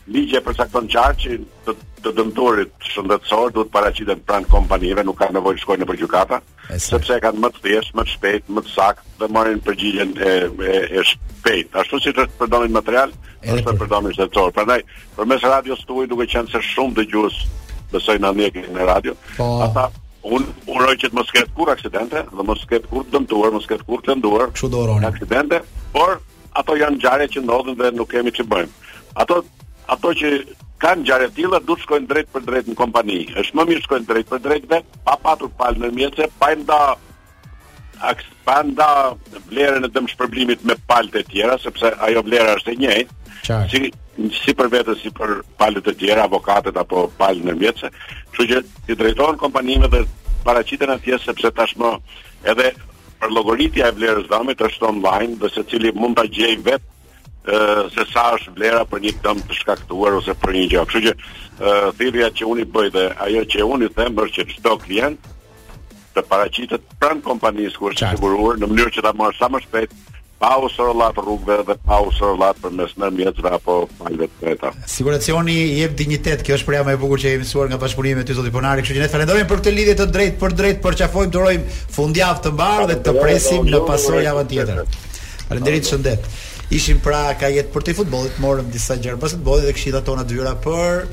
[0.09, 1.35] Ligje për sakton qarë që
[1.67, 2.25] të, të
[2.89, 6.39] shëndetësor duhet paracitën pranë kompanive, nuk ka nevoj të shkojnë në përgjukata,
[6.81, 10.15] sepse e kanë më të thjesht, më të shpejt, më të sakt, dhe marrin përgjigjen
[10.17, 11.77] e, e, e shpejt.
[11.83, 13.13] Ashtu si të përdonin material,
[13.45, 14.57] ashtu të përdonin shëndetësor.
[14.57, 14.85] Pra nej,
[15.19, 17.41] për mes radios të duke qenë se shumë dëgjus,
[17.93, 19.47] besoj në anjekin në radio, po.
[19.69, 19.91] ata
[20.29, 23.87] Un uroj që të mos ketë kur aksidente, dhe mos ketë kur dëmtuar, mos ketë
[23.89, 24.51] kur lënduar.
[24.53, 25.07] Kështu do uroni.
[25.09, 25.63] Aksidente,
[25.95, 26.19] por
[26.61, 28.93] ato janë ngjarje që ndodhin dhe nuk kemi ç'i bëjmë.
[29.25, 29.39] Ato
[29.95, 30.33] ato që
[30.85, 33.17] kanë ngjarje të tilla duhet shkojnë drejt për drejt në kompani.
[33.41, 36.29] Është më mirë shkojnë drejt për drejt vet, pa patur palë në mjetëse,
[38.45, 38.91] pa nda
[39.49, 43.19] vlerën e dëmshpërblimit me palët e tjera, sepse ajo vlera është e njëjtë.
[43.73, 43.81] Si
[44.35, 47.91] si për vetë si për palët e tjera, avokatet apo palën e mjetëse.
[48.33, 48.61] Kështu që
[48.93, 50.01] i drejtohen kompanive dhe
[50.47, 51.91] paraqiten atje sepse tashmë
[52.53, 52.73] edhe
[53.19, 57.59] për llogoritja e vlerës dhamit është online dhe secili mund ta gjej vetë ë
[57.95, 60.83] se sa është vlera për një dëm të shkaktuar ose për një gjë.
[60.91, 64.77] Kështu që ë thirrja që unë bëj dhe ajo që unë them është që çdo
[64.85, 65.33] klient
[66.15, 69.97] të paraqitet pranë kompanisë ku është siguruar në mënyrë që ta marrë sa më shpejt
[70.39, 74.41] pa u sërëllat rrugëve dhe pa u sërëllat për mes në mjetëra apo fajve të
[74.45, 74.71] kreta.
[74.91, 78.37] Siguracioni i ebë dignitet, kjo është përja me bukur që e mësuar nga pashpunime të
[78.39, 80.79] zotë të ponari, kështë që ne të falendojmë për këtë lidhje të drejt, për drejt,
[80.87, 84.99] për qafojmë të rojmë fundjavë të mbarë dhe të presim në pasoj javën tjetër.
[85.51, 86.31] Falenderit shëndet.
[86.79, 90.23] Ishim pra ka jetë për të i futbolit, morëm disa gjerë basketbolit dhe këshida tona
[90.29, 91.09] dyra për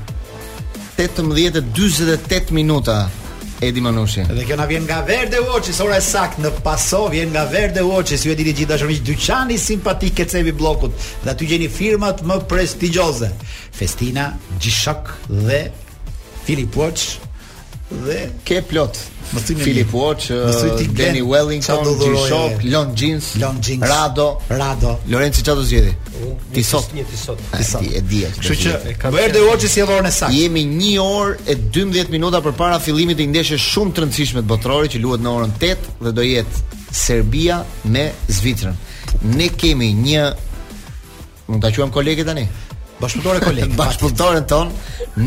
[1.22, 2.98] 18:48 minuta.
[3.62, 4.24] Edi Manushi.
[4.28, 7.84] Dhe kjo na vjen nga Verde Watches, ora e saktë në Paso vjen nga Verde
[7.88, 8.26] Watches.
[8.28, 10.92] Ju e dini gjithë dashurish dyqani simpatik Kecevi Bllokut
[11.24, 13.32] dhe aty gjeni firmat më prestigjioze.
[13.76, 15.16] Festina, G-Shock
[15.48, 15.62] dhe
[16.46, 17.16] Philip Watch,
[18.04, 18.98] dhe ke plot.
[19.34, 23.32] Mësimi Philip Watch, uh, Danny Wellington, g shop Long Jeans,
[23.82, 26.92] Rado, Rado, Lorenzo çfarë do Ti sot.
[26.94, 27.40] Një ti sot.
[27.58, 27.82] Ti sot.
[27.90, 28.22] E di.
[28.26, 30.38] Kështu që Verde Watch si edhe e saktë.
[30.44, 34.50] Jemi 1 orë e 12 minuta përpara fillimit të një ndeshje shumë të rëndësishme të
[34.54, 38.78] botërore që luhet në orën 8 dhe do jetë Serbia me Zvicrën.
[39.36, 40.28] Ne kemi një
[41.50, 42.46] mund ta quajmë kolege tani.
[43.02, 44.72] Bashkëpunëtorë koleg, bashkëpunëtorën ton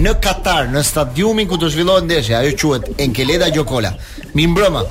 [0.04, 3.92] në Katar, në stadiumin ku do zhvillohet ndeshja, ajo quhet Enkeleda Gjokola.
[4.34, 4.82] Mi mbrëmë.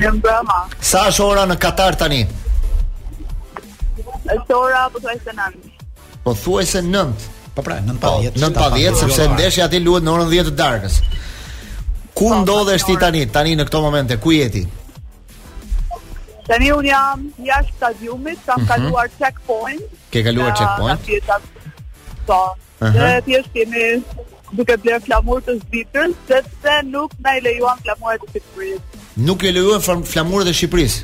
[0.00, 0.58] Mi mbrëmë.
[0.80, 2.22] Sa është ora në Katar tani?
[4.02, 5.86] Është ora pothuajse 9.
[6.26, 7.30] Pothuajse 9.
[7.52, 11.00] Po pra, 9:10, 9:10 po, sepse ndeshja aty luhet në orën 10 të darkës.
[12.16, 13.26] Ku po, ndodhesh ti po, tani?
[13.34, 14.62] Tani në këto momente ku jeti?
[16.46, 18.70] Tani un jam jashtë stadiumit, kam mhm.
[18.72, 20.00] kaluar checkpoint.
[20.14, 21.00] Ke kaluar checkpoint?
[22.28, 22.42] Po.
[22.78, 22.96] Uh -huh.
[22.96, 23.86] Dhe thjesht kemi
[24.58, 29.04] duke bler flamur të zbitur, sepse nuk na i lejuan flamurët të Shqipërisë.
[29.28, 30.98] Nuk i lejuan flamurët e Shqipërisë.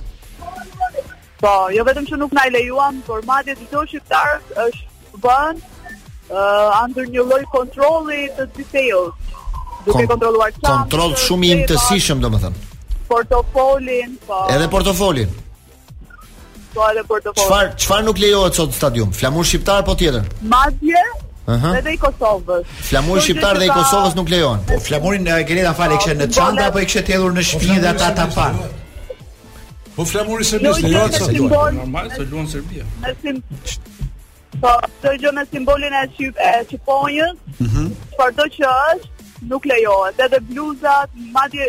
[1.45, 4.29] Po, jo vetëm që nuk na i lejuan, por madje çdo shqiptar
[4.65, 4.85] është
[5.25, 9.13] bën uh, under një lloj kontrolli të detailed.
[9.85, 10.73] Duke Kon kontrolluar çfarë?
[10.73, 12.59] Kontroll shumë i intensivshëm, domethënë.
[13.13, 14.37] Portofolin, po.
[14.55, 15.31] Edhe portofolin
[16.79, 17.49] aktuale për të folur.
[17.49, 19.11] Çfarë çfarë nuk lejohet sot në stadium?
[19.15, 20.27] Flamur shqiptar po tjetër.
[20.43, 21.05] Madje
[21.79, 22.67] edhe i Kosovës.
[22.91, 24.61] Flamuri shqiptar dhe i Kosovës nuk lejon.
[24.69, 27.47] Po flamurin e keni ta falë kishën në çanta apo i kishte thellur në po,
[27.51, 28.59] shtëpi dhe ata ta pan.
[29.97, 31.69] Po flamuri jo, se nuk jo, lejohet Jocë.
[31.81, 32.85] Normal se luan Serbia.
[34.59, 37.35] Po, do të gjë me simbolin e Shqip e Çiponjës.
[37.63, 37.87] Mhm.
[38.13, 40.21] Çfarë do që është, nuk lejohet.
[40.27, 41.67] Edhe bluzat, madje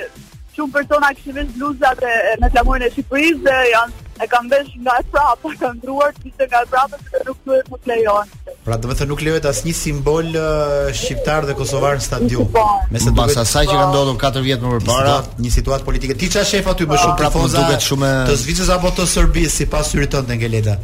[0.58, 2.04] shumë persona kishin vesh bluzat
[2.44, 6.26] me flamurin e Shqipërisë dhe janë e kam vesh nga e prapa, kam druar të
[6.30, 9.46] ishte nga e prapa, të nuk duhet më të Pra dhe me thë nuk lejohet
[9.52, 12.50] asë një simbol uh, shqiptar dhe kosovar në stadion.
[12.92, 13.38] Me se duhet...
[13.44, 15.16] asaj që ka ndodhën 4 vjetë më përpara.
[15.44, 16.18] Një situatë politike.
[16.20, 17.34] Ti qa shefa ty më shumë pra,
[18.30, 20.76] të zvicës apo të sërbis si pas syri të në ngeleta?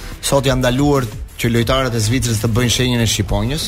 [0.21, 1.07] sot janë ndaluar
[1.41, 3.67] që lojtarët e Zvicrës të bëjnë shenjën e Shqiponjës,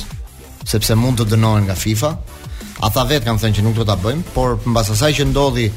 [0.70, 2.14] sepse mund të dënohen nga FIFA.
[2.86, 5.68] Ata vetë kanë thënë që nuk do ta bëjmë, por mbas asaj që ndodhi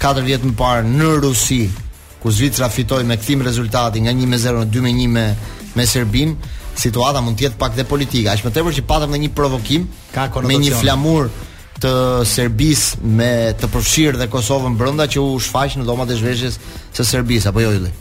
[0.00, 1.62] 4 vjet më parë në Rusi,
[2.20, 5.26] ku Zvicra fitoi me kthim rezultati nga 1-0 në 2-1 me
[5.70, 6.32] me Serbin,
[6.76, 8.28] situata mund të jetë pak dhe politike.
[8.32, 11.30] Aq më tepër që patëm një provokim Ka me një flamur
[11.80, 11.92] të
[12.28, 16.58] Serbis me të përfshirë dhe Kosovën brenda që u shfaq në dhomat e zhveshjes
[16.96, 17.92] së Serbisë apo jo Ylli?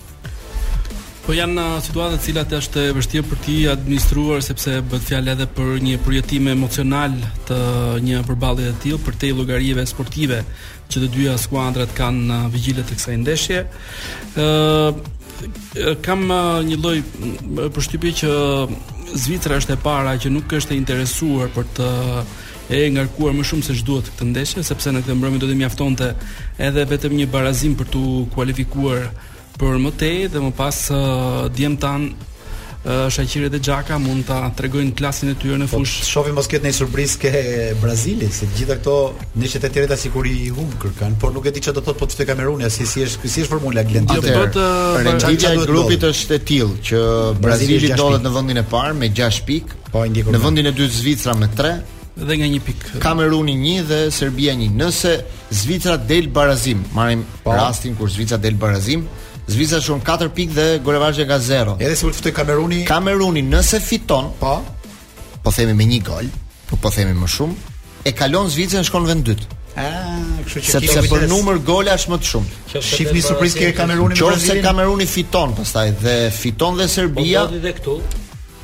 [1.29, 5.03] Po janë në uh, situatë të cilat është e vështirë për ti administruar sepse bëhet
[5.11, 7.13] fjalë edhe për një projektim emocional
[7.45, 10.39] të uh, një përballje të tillë për te llogarive sportive
[10.89, 13.59] që të dyja skuadrat kanë në uh, vigjilet të kësaj ndeshje.
[15.84, 16.25] ë kam
[16.65, 18.34] një lloj mm, përshtypje që
[19.27, 21.91] Zvicra është e para që nuk është e interesuar për të
[22.73, 26.09] e ngarkuar më shumë se ç'duhet këtë ndeshje sepse në këtë mbrëmje do të mjaftonte
[26.65, 28.03] edhe vetëm një barazim për të
[28.34, 29.11] kualifikuar
[29.60, 34.95] për më tej dhe më pas uh, djem tan uh, dhe Xhaka mund ta tregojnë
[34.97, 35.97] klasin e tyre në po, fush.
[35.99, 37.34] Po, Shohim mos këtë në surprizë ke
[37.82, 38.95] Brazili, se gjitha këto
[39.41, 42.10] nishet e tjera siguri i hum kërkan, por nuk e di çfarë do thotë po
[42.12, 44.16] të Kameruni, si si është, si është formula Glendi.
[44.16, 47.03] Do të thotë e grupit është e tillë që
[47.43, 50.95] Brazili dohet në vendin e parë me 6 pikë, po ndjekur në vendin e dytë
[51.03, 54.72] Zvicra me 3 dhe nga një pikë Kameruni 1 dhe Serbia 1.
[54.82, 55.18] Nëse
[55.55, 57.45] Zvicra del barazim, marrim pa.
[57.45, 57.57] Po.
[57.60, 59.05] rastin kur Zvicra del barazim,
[59.50, 61.78] Zvicra shon 4 pikë dhe golevazhja ka 0.
[61.82, 62.82] Edhe sipër fitoi Kameruni.
[62.86, 64.60] Kameruni nëse fiton, po.
[65.43, 66.30] Po themi me një gol,
[66.70, 67.74] po po themi më shumë,
[68.06, 69.58] e kalon Zvicrën shkon në vend dytë.
[69.80, 72.56] Ah, kështu që sepse për numër golash më të shumë.
[72.84, 74.20] Shifni surprizë ke Kameruni.
[74.22, 77.47] Nëse Kameruni fiton pastaj dhe fiton dhe Serbia.
[77.50, 77.97] Po dhe këtu.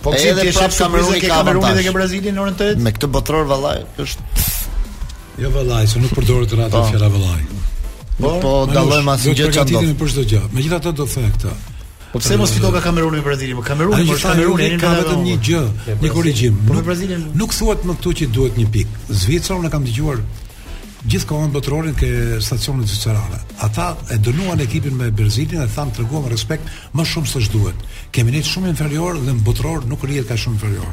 [0.06, 2.84] Po si ti shef Kameruni ke Kameruni dhe ke Brazilin në orën 8?
[2.86, 4.32] Me këtë botror vallaj është
[5.36, 6.86] Jo vallaj, se nuk përdoret ratë po.
[6.94, 7.42] fjala vallaj.
[8.18, 9.82] Po, po dalloj mas gjë çfarë do.
[10.00, 10.42] për çdo gjë.
[10.56, 11.56] Megjithatë do të thënë këtë.
[12.14, 13.58] Po pse mos fitoka Kamerunin në Brazilin?
[13.60, 15.64] Po Kameruni po Kameruni ka vetëm një gjë,
[16.00, 16.62] një korrigjim.
[16.70, 17.26] Nuk Brazilin.
[17.36, 19.00] Nuk thuhet më këtu që duhet një pikë.
[19.12, 20.22] Zvicra unë kam dëgjuar
[21.06, 22.08] gjithkohon botrorin ke
[22.42, 23.42] stacionin zyrtarë.
[23.68, 27.84] Ata e dënuan ekipin me Brazilin dhe thanë treguam respekt më shumë se ç'duhet.
[28.16, 30.88] Kemi një shumë inferior dhe në botror nuk rihet ka shumë inferior.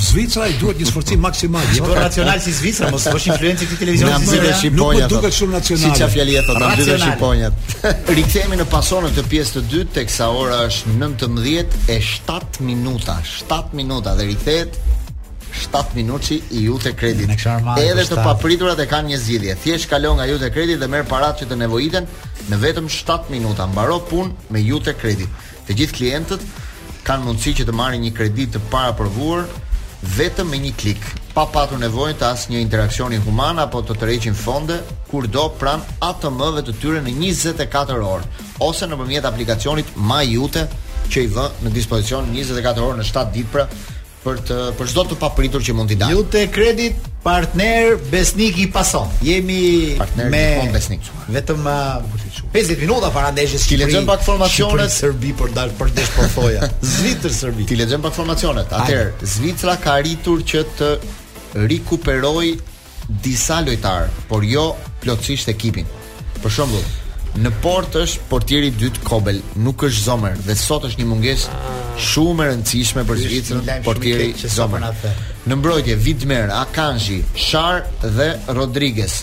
[0.00, 1.62] Zvicra i duhet një sforcim maksimal.
[1.76, 4.24] Jo po racional si Zvicra, mos bësh influencë ti televizion
[4.60, 5.82] si Nuk po duket shumë nacional.
[5.92, 7.50] Siç ja fjali ta mbyllë Shqiponia.
[8.16, 13.18] Rikthehemi në pasonë të pjesë të dytë, teksa ora është 19 e 7 minuta.
[13.28, 14.80] 7 minuta dhe rikthehet
[15.60, 17.28] 7 minuti i Jute Credit.
[17.84, 19.56] Edhe të papriturat e kanë një zgjidhje.
[19.66, 22.08] Thjesht kalo nga Jute Credit dhe merr paratë që të nevojiten
[22.48, 23.68] në vetëm 7 minuta.
[23.68, 25.28] Mbaro punë me Jute Credit.
[25.68, 26.48] Të gjithë klientët
[27.04, 29.44] kanë mundësi që të marrin një kredi të paraprovuar
[30.02, 31.02] vetëm me një klik,
[31.34, 36.62] pa patur nevojnë të asë një human apo të të fonde, kur do pran ATM-ve
[36.62, 38.24] të tyre në 24 orë,
[38.60, 40.66] ose në përmjet aplikacionit MyJute,
[41.08, 43.68] që i vë në dispozicion 24 orë në 7 ditë pra,
[44.22, 46.14] për të për çdo të papritur që mund t'i dalë.
[46.14, 49.10] Jute Credit Partner Besnik i Pason.
[49.24, 49.62] Jemi
[49.98, 51.08] partner me Partner Besnik.
[51.36, 51.66] Vetëm
[52.54, 53.88] 50 minuta para ndeshjes së Shqipërisë.
[53.88, 56.70] Ti lexon pak formacionet e Serbi për dal për ndesh për po foja.
[56.94, 57.68] Zvicër Serbi.
[57.70, 58.74] Ti lexon pak formacionet.
[58.82, 60.92] Atëherë, Zvicra ka arritur që të
[61.72, 62.50] rikuperoj
[63.24, 64.70] disa lojtar, por jo
[65.02, 65.88] plotësisht ekipin.
[66.42, 66.86] Për shembull,
[67.32, 71.52] Në port është portieri i dytë Kobel, nuk është Zomer dhe sot është një mungesë
[72.12, 74.84] shumë e rëndësishme për Zvicrën, portieri Zomer.
[75.48, 79.22] Në mbrojtje Vidmer, Akanji, Shar dhe Rodriguez.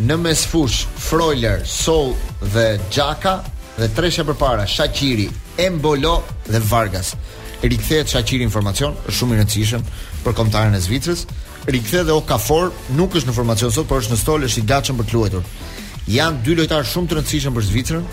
[0.00, 3.36] Në mesfush Froiler, Sol dhe Xhaka
[3.76, 5.28] dhe tresha përpara Shaqiri,
[5.60, 7.12] Embolo dhe Vargas.
[7.60, 9.84] Rikthehet Shaqiri informacion, është shumë i rëndësishëm
[10.24, 11.28] për kombëtarën e Zvicrës.
[11.76, 14.98] Rikthe dhe Okafor nuk është në formacion sot, por është në stol, është i gatshëm
[15.00, 15.46] për të luajtur
[16.10, 18.08] janë dy lojtarë shumë të rëndësishëm për Zvicrën,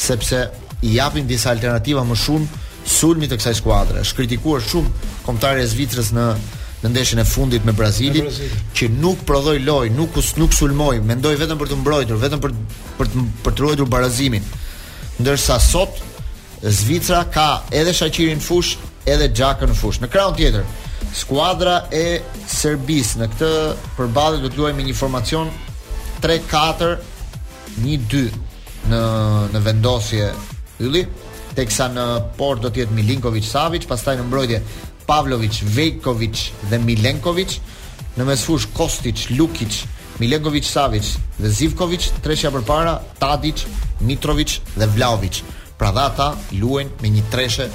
[0.00, 0.40] sepse
[0.82, 4.02] i japin disa alternativa më shumë sulmit të kësaj skuadre.
[4.02, 6.30] Është kritikuar shumë kombëtarja e Zvicrës në
[6.80, 8.24] në ndeshjen e fundit me Brazilin,
[8.72, 12.54] që nuk prodhoi loj, nuk nuk sulmoi, mendoi vetëm për të mbrojtur, vetëm për
[12.96, 14.46] për të për të ruajtur barazimin.
[15.20, 16.00] Ndërsa sot
[16.64, 18.72] Zvicra ka edhe Shaqirin në fush,
[19.08, 20.00] edhe Xhakën në fush.
[20.04, 20.64] Në krahun tjetër,
[21.16, 22.22] skuadra e
[22.52, 23.52] Serbisë në këtë
[24.00, 25.52] përballje do të luajë me një formacion
[26.24, 26.96] 3-4
[27.78, 29.00] 1-2 në
[29.52, 30.30] në vendosje
[30.82, 31.04] ylli,
[31.56, 32.04] teksa në
[32.38, 34.60] port do të jetë Milinkovic Savic, pastaj në mbrojtje
[35.06, 37.56] Pavlovic, Vejkovic dhe Milenkovic,
[38.16, 39.80] në mesfush Kostic, Lukic,
[40.20, 41.06] Milenkovic Savic
[41.40, 43.64] dhe Zivkovic, treshja përpara Tadic,
[44.06, 45.42] Mitrovic dhe Vlaovic.
[45.80, 47.68] Pra dha ata luajnë me një treshe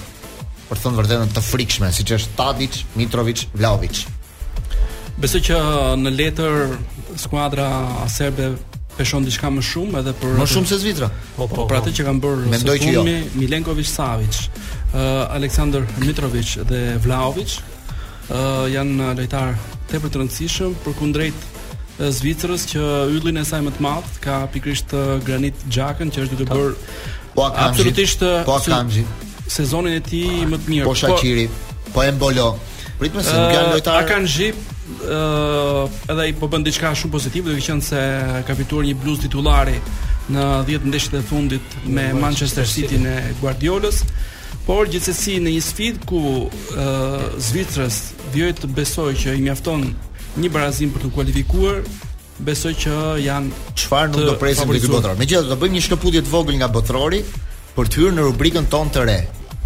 [0.69, 4.03] për thënë vërtetën të frikshme, siç është Tadic, Mitrovic, Vlaovic.
[5.19, 5.59] Besoj që
[6.03, 6.77] në letër
[7.21, 7.67] skuadra
[8.11, 8.53] serbe
[8.97, 11.09] peshon diçka më shumë edhe për Më shumë se Zvitra.
[11.35, 11.65] Po, po, po.
[11.69, 11.81] Për po.
[11.83, 13.03] atë që kanë bërë Mendoj që jo.
[13.39, 19.55] Milenkovic Savic, uh, Aleksandar Mitrovic dhe Vlaovic uh, janë lojtar
[19.91, 21.51] tepër të rëndësishëm për kundrejt
[21.95, 22.81] Zvicrës që
[23.15, 24.91] yllin e saj më të madh ka pikrisht
[25.23, 26.73] Granit Xhakën që është duke bërë
[27.37, 29.05] po absolutisht po Akanji.
[29.47, 30.89] sezonin e tij po, më të mirë.
[30.89, 31.45] Po Shaqiri,
[31.95, 32.49] po Embolo.
[32.99, 34.03] Pritmë se nuk janë lojtarë.
[34.03, 34.49] Akanji
[35.05, 38.01] uh, edhe i po bën diçka shumë pozitive, duke qenë se
[38.47, 39.77] ka fituar një bluz titullari
[40.33, 44.03] në 10 ndeshjet e fundit me Manchester City në Guardiolës.
[44.65, 46.19] Por gjithsesi në një sfidë ku
[46.49, 47.99] uh, Zvicrës
[48.33, 49.83] vjoj të besoj që i mjafton
[50.41, 51.83] një barazim për të kualifikuar,
[52.45, 55.15] besoj që janë çfarë nuk do presim ligë botror.
[55.21, 57.21] Megjithatë do bëjmë një shkëputje të vogël nga botrori
[57.77, 59.19] për të hyrë në rubrikën tonë të re,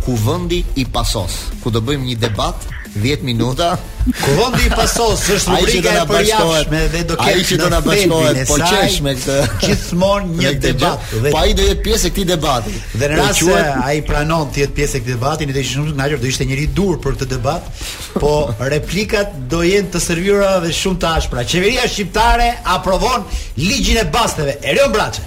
[0.03, 3.77] ku vendi i pasos, ku do bëjmë një debat 10 minuta.
[4.25, 7.27] Kurondi i pasos është rubrika e përjashtme dhe do ke.
[7.29, 9.35] Ai që do na bashkohet, po qesh me këtë.
[9.65, 11.03] Gjithmonë një debat.
[11.29, 12.73] Po ai do jetë pjesë e këtij debati.
[12.95, 15.83] Dhe në rast se ai pranon të jetë pjesë e këtij debati, ne do ishim
[15.83, 17.83] shumë të ngajur, do ishte njëri dur për këtë debat,
[18.17, 18.33] po
[18.73, 21.43] replikat do jenë të servira dhe shumë të ashpra.
[21.51, 23.27] Qeveria shqiptare aprovon
[23.59, 24.57] ligjin e basteve.
[24.63, 25.21] Erion Braçe.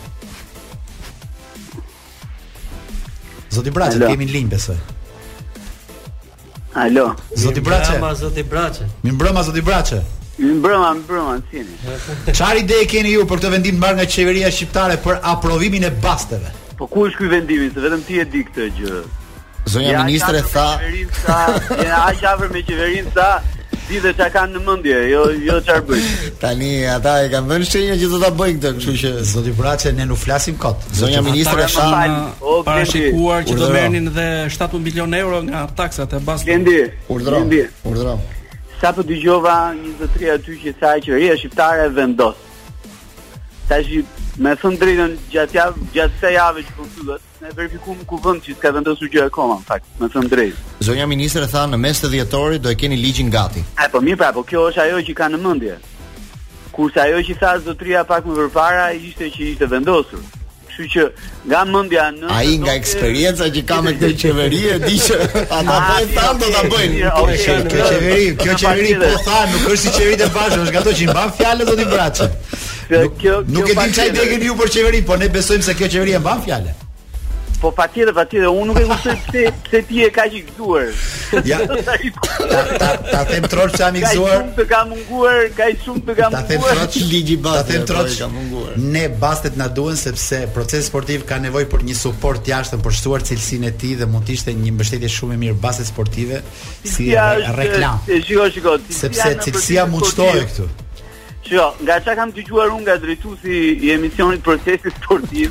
[3.53, 4.81] Zoti Braçe, kemi në linjë besoj.
[6.75, 7.15] Alo.
[7.37, 7.91] Zoti Braçe.
[7.93, 8.85] Mbrëma zoti Braçe.
[9.03, 9.97] Mi mbrëma zoti Braçe.
[10.39, 11.75] Mi mbrëma, mi mbrëma, sini.
[12.37, 16.53] Çfarë ide keni ju për këtë vendim marrë nga qeveria shqiptare për aprovimin e basteve?
[16.81, 17.67] Po ku është ky vendim?
[17.75, 19.03] Se vetëm ti e di këtë gjë.
[19.73, 20.67] Zonja ja, ministre tha,
[21.79, 23.31] "Ja, ja, me ja, ja,
[23.91, 26.03] di dhe çka kanë në mendje, jo jo çfarë bëj.
[26.43, 29.93] Tani ata e kanë vënë shenjë që do ta bëjnë këtë, kështu që zoti Braçe
[29.97, 30.85] ne nuk flasim kot.
[30.99, 35.67] Zonja ministre e shana okay, para shikuar që do merrnin edhe 7 milion euro nga
[35.83, 36.79] taksat e basë Gendi.
[37.13, 37.43] Urdhëro.
[37.91, 38.17] Urdhëro.
[38.81, 39.57] Sa po dëgjova
[40.01, 42.39] 23 aty që sa që rria shqiptare vendos.
[43.69, 43.99] Tash
[44.41, 48.41] Me thënë drejtën gjatë javë, gjatë se javë që konsulët, po ne verifikum ku vënd
[48.47, 51.79] që s'ka vendosur gjë e koma, në fakt, me thënë drejtë zonja ministre tha në
[51.79, 53.63] mes të dhjetorit do e keni ligjin gati.
[53.79, 55.79] A, po mirë pra, po kjo është ajo që ka në mëndje.
[56.75, 60.23] Kurse ajo që tha zotria pak më përpara ishte që ishte vendosur.
[60.73, 61.03] Kështu që
[61.51, 65.19] nga mendja në Ai nga eksperjenca që ka me këtë qeveri e di që
[65.59, 67.11] ata po e thon do ta bëjnë.
[67.45, 71.11] kjo qeveri, kjo qeveri po tha, nuk është si qeveritë bashkë, është gato që i
[71.13, 72.31] mban fjalën do ti vraçë.
[72.89, 75.93] Kjo kjo nuk e di çaj degën ju për qeveri, po ne besojmë se kjo
[75.93, 76.82] qeveri e mban fjalën.
[77.63, 80.41] Po pa tjetër, pa tjetër, unë nuk e kushtë se, ti e ka që i
[80.49, 80.89] këzuar
[81.47, 81.95] Ja, ta,
[82.83, 85.69] ta, ta them troqë që am i këzuar Ka i shumë të ka munguar, ka
[85.71, 89.69] i shumë të ka munguar Ta them troqë që ligi ta them Ne bastet në
[89.79, 93.95] duen sepse proces sportiv ka nevoj për një support jashtë Për shtuar cilësin e ti
[94.03, 96.43] dhe mund tishtë një mbështetje shumë e mirë bastet sportive
[96.83, 100.69] Si reklam shiko, shiko, Sepse cilësia mund shtoj këtu
[101.53, 103.57] Jo, nga çka kam dëgjuar unë nga drejtuesi
[103.87, 105.51] i emisionit Procesi Sportiv,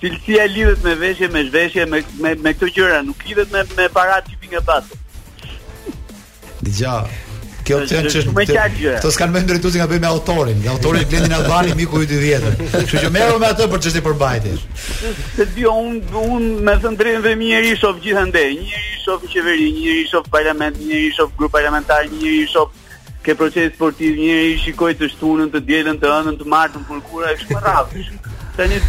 [0.00, 3.88] Cilësia lidhet me veshje, me zhveshje, me me, me këto gjëra, nuk lidhet me me
[3.92, 4.96] para tipi nga pastë.
[6.64, 7.18] Dgjaj.
[7.68, 8.94] Kjo të janë çështë.
[8.98, 12.24] Kto s'kan më drejtuesi nga bëj me autorin, nga autori Glendin Albani miku i 10
[12.24, 12.56] vjetër.
[12.72, 14.54] Kështu që merru me atë për çështë përbajti.
[15.36, 19.28] Se di un un me të drejtën dhe mirë i shoh gjithandej, një i shoh
[19.28, 22.72] qeveri, një i shoh parlament, një i shoh grup parlamentar, një i shoh
[23.20, 27.34] ke proces sportiv, një i shikoj të shtunën, të dielën, të ëndën, të martën, punkura
[27.34, 28.06] e kështu me radhë.
[28.56, 28.82] Tanë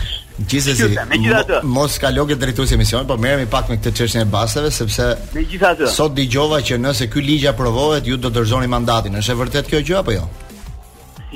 [0.48, 4.72] Gjithsesi, megjithatë, mos ka logë drejtuesi emisioni, po merremi pak me këtë çështje të basave
[4.74, 9.18] sepse megjithatë, sot dëgjova që nëse ky ligj aprovohet, ju do të dorëzoni mandatin.
[9.22, 10.26] Është e vërtet kjo gjë apo jo?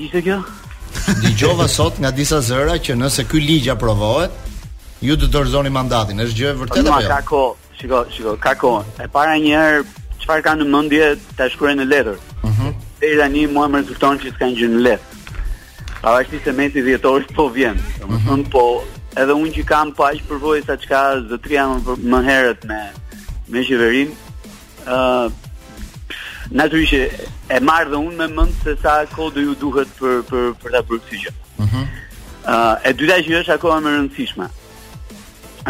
[0.06, 0.39] Ishte kjo?
[1.26, 4.43] Dëgjova sot nga disa zëra që nëse ky ligj aprovohet,
[5.06, 6.24] ju do të dorëzoni mandatin.
[6.26, 7.10] Është gjë e vërtetë apo jo?
[7.16, 7.43] ka ko,
[7.80, 8.74] shiko, shiko, ka ko.
[9.03, 9.84] E para një herë
[10.24, 12.20] çfarë kanë në mendje ta shkruajnë në letër.
[12.22, 12.47] Mhm.
[12.47, 12.80] Uh -huh.
[12.99, 15.10] Deri tani mua më rezulton që të kanë letër.
[16.04, 17.80] Ava është se mesi dhjetor po vjen.
[18.02, 18.64] Domethën po,
[19.18, 22.80] edhe unë që kam pa po as përvojë sa çka zotria më më herët me
[23.52, 24.18] me qeverinë.
[24.86, 25.32] ë uh,
[26.52, 30.43] Natyrisht e marr dhe unë me mend se sa kohë do ju duhet për për
[30.62, 31.32] për ta bërë këtë gjë.
[31.64, 31.84] Mhm.
[32.88, 34.46] E dyta që është akoma më rëndësishme.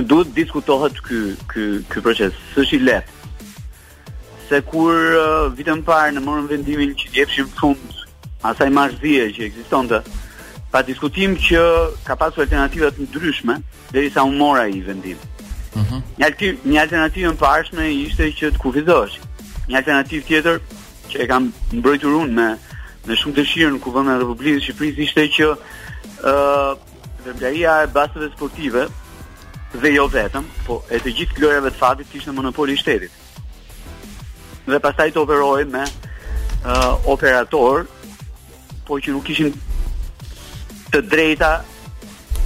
[0.04, 1.20] Duhet diskutohet ky
[1.52, 1.64] ky
[1.94, 2.34] ky proces.
[2.56, 3.12] S'është i lehtë.
[4.50, 7.95] Se kur uh, vitën parë në morën vendimin që jepshim fund
[8.50, 10.02] asaj marzie që ekzistonte
[10.74, 11.62] pa diskutim që
[12.06, 13.58] ka pasur alternativa të ndryshme
[13.94, 15.18] derisa u mora i vendim.
[15.76, 15.82] Mhm.
[15.82, 16.58] Uh -huh.
[16.74, 19.16] Një alternativë më parshme ishte që të kufizosh.
[19.70, 20.56] Një alternativë tjetër
[21.10, 22.50] që e kam mbrojtur unë me
[23.08, 25.54] me shumë dëshirë në kuvendin e Republikës së Shqipërisë ishte që ë
[26.32, 26.72] uh,
[27.26, 28.88] vendaria e basteve sportive
[29.82, 33.12] dhe jo vetëm, po e të gjithë lojrave të fatit kishte monopoli i shtetit.
[34.68, 37.86] Dhe pastaj të operojë me uh, operator
[38.86, 39.54] po që nuk kishin
[40.94, 41.52] të drejta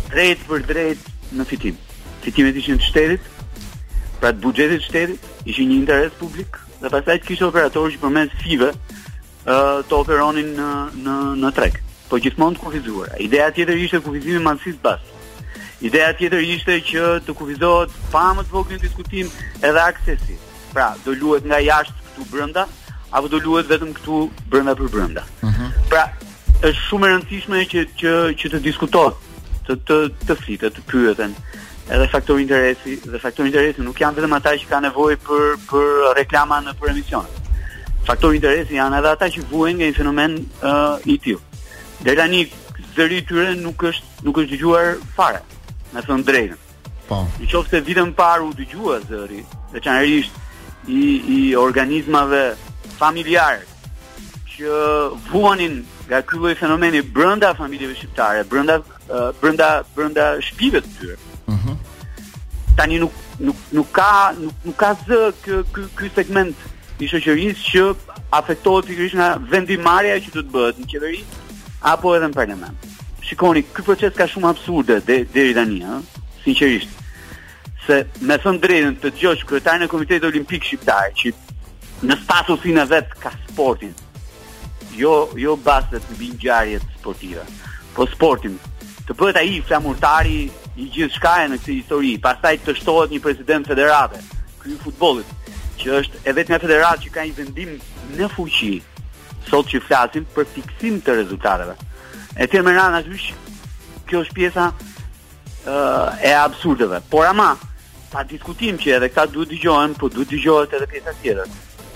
[0.10, 1.76] drejt për drejt në fitim.
[2.24, 3.28] Fitimet ishin të shtetit,
[4.20, 8.02] pra të buxhetit të shtetit, ishin një interes publik dhe pastaj të kishte operatorë që
[8.02, 8.72] përmes fiv ë
[9.92, 10.72] të operonin në
[11.06, 11.78] në në treg.
[12.10, 13.12] Po gjithmonë të kufizuar.
[13.22, 15.02] Ideja tjetër ishte kufizimi mansis bas.
[15.86, 19.28] Ideja tjetër ishte që të kufizohet pa më të vogël diskutim
[19.62, 20.40] edhe aksesi.
[20.74, 22.66] Pra, do luhet nga jashtë këtu brenda
[23.10, 24.18] apo do luhet vetëm këtu
[24.50, 25.24] brenda për brenda.
[25.46, 25.56] Uh mhm.
[25.60, 25.72] -huh.
[25.90, 26.04] Pra,
[26.60, 29.20] është shumë e rëndësishme që që që të diskutohet,
[29.68, 29.98] të të
[30.28, 31.36] të flitet, të pyeten.
[31.90, 36.02] Edhe faktori interesi, dhe faktori interesi nuk janë vetëm ata që kanë nevojë për për
[36.18, 37.46] reklama në për emisione.
[38.10, 41.62] Faktori interesi janë edhe ata që vuajnë nga një fenomen uh, i tillë.
[42.04, 42.42] Deri tani
[42.96, 45.40] zëri i tyre nuk është nuk është dëgjuar fare,
[45.96, 46.68] me thënë drejtën.
[47.10, 47.24] Po.
[47.40, 49.40] Në qoftë se vitën parë u dëgjua zëri,
[49.74, 50.36] veçanërisht
[50.92, 51.06] i
[51.38, 52.44] i organizmave
[53.00, 53.64] familjar
[54.58, 54.76] që
[55.32, 55.80] vuanin
[56.10, 61.18] nga ky lloj fenomeni brenda familjeve shqiptare, brenda uh, brenda brenda shtëpive të tyre.
[61.48, 61.76] Mhm.
[62.78, 66.56] Tani nuk nuk nuk ka nuk, nuk ka zë ky ky ky segment
[67.00, 67.86] i shoqërisë që
[68.42, 71.22] afektohet pikërisht nga vendimarrja që do të bëhet në qeveri
[71.94, 72.90] apo edhe në parlament.
[73.30, 76.90] Shikoni, ky proces ka shumë absurde deri tani, ëh, sinqerisht.
[77.86, 81.32] Se me thënë drejtën të dëgjosh kryetarin e Komitetit Olimpik Shqiptar, që
[82.10, 83.94] në statusin e vet ka sportin,
[85.00, 87.44] jo jo baset në ngjarjet sportive.
[87.96, 88.58] Po sportin
[89.08, 90.42] të bëhet ai flamurtari
[90.80, 94.20] i gjithë e në këtë histori, pastaj të shtohet një president federate
[94.70, 95.28] i futbollit,
[95.80, 97.72] që është e vetmja federatë që ka një vendim
[98.20, 98.76] në fuqi
[99.50, 101.74] sot që flasim për fiksim të rezultateve.
[102.36, 103.24] E tërë me rana që
[104.10, 107.00] kjo është pjesa uh, e absurdeve.
[107.10, 107.54] Por ama,
[108.12, 111.46] pa diskutim që edhe këta duhet të gjohen, po duhet të gjohet edhe pjesa tjera.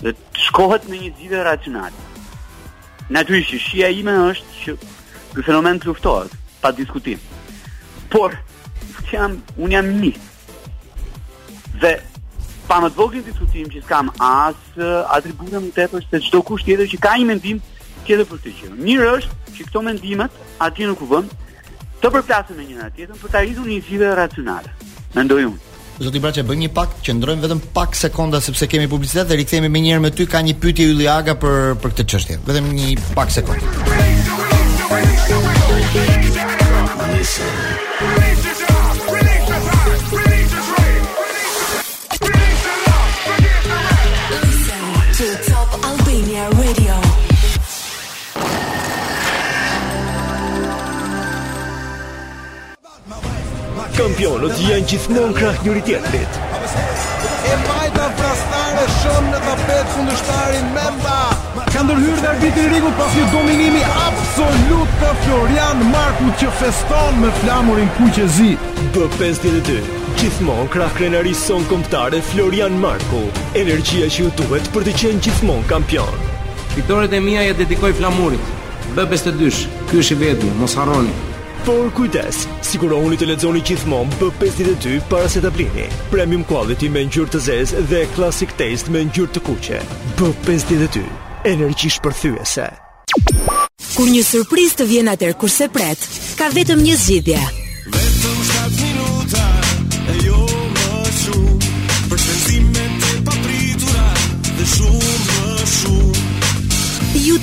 [0.04, 2.10] Dhe të shkohet në një zhive racionalit.
[3.12, 4.76] Natyrisht, shija ime është që
[5.34, 6.32] ky fenomen luftohet
[6.62, 7.20] pa diskutim.
[8.12, 8.36] Por
[9.02, 10.14] unë jam, un jam mi.
[11.82, 11.94] Dhe
[12.70, 16.64] pa më të vogël diskutim që s'kam as eh, atributën më tepër se çdo kush
[16.66, 17.60] tjetër që ka një mendim
[18.08, 18.72] tjetër për të gjë.
[18.88, 21.36] Mirë është që këto mendimet aty në kuvend
[22.02, 24.74] të përplasen me njëra tjetrën për të arritur një zgjidhje racionale.
[25.14, 25.73] Mendoj unë.
[26.02, 29.84] Zoti Braçe bëjmë një pak, qëndrojmë vetëm pak sekonda sepse kemi publicitet dhe rikthehemi më
[29.86, 32.40] njëherë me ty ka një pyetje Ylli Aga për për këtë çështje.
[32.50, 33.70] Vetëm një pak sekonda.
[54.14, 56.36] kampionët janë gjithmonë krah njëri tjetrit.
[57.44, 61.16] E majta vrastare shon në tapet kundërshtarin Memba.
[61.74, 67.34] Ka ndërhyrë dhe arbitri Rigu pas një dominimi absolut të Florian Marku që feston me
[67.42, 68.52] flamurin kuqezi.
[68.94, 69.80] B52,
[70.22, 73.24] gjithmonë krah krenari son komptare Florian Marku,
[73.58, 76.14] energjia që ju duhet për të qenë gjithmonë kampion.
[76.78, 78.58] Fitoret e mija ja dedikoj flamurit.
[78.98, 79.50] B52,
[79.92, 81.14] kështë i vetëmi, mos haroni.
[81.66, 85.86] Por kujtesë, Sigurohuni të lexoni gjithmonë B52 para se ta blini.
[86.10, 89.82] Premium quality me ngjyrë të zezë dhe classic taste me ngjyrë të kuqe.
[90.18, 91.06] B52,
[91.54, 92.70] energji shpërthyese.
[93.94, 96.10] Kur një surprizë të vjen atë kur se pret,
[96.40, 97.44] ka vetëm një zgjidhje.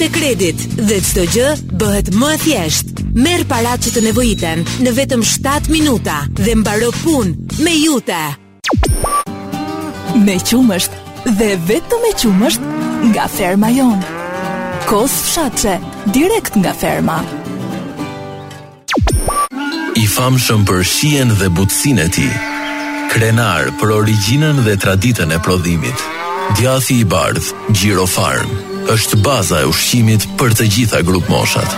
[0.00, 1.48] e kredit dhe çdo gjë
[1.80, 3.02] bëhet më e thjeshtë.
[3.24, 8.20] Merr paratë që të nevojiten në vetëm 7 minuta dhe mbaro punë me jute.
[10.24, 10.96] Me qumësht
[11.36, 12.64] dhe vetëm me qumësht
[13.12, 14.00] nga ferma jon.
[14.88, 15.76] Kos fshatçe,
[16.16, 17.18] direkt nga ferma.
[20.00, 22.32] I famshëm për shijen dhe butësinë e tij.
[23.12, 26.00] Krenar për origjinën dhe traditën e prodhimit.
[26.56, 28.48] Djathi i bardh, Gjirofarm.
[28.48, 31.74] Farm është baza e ushqimit për të gjitha grup moshat.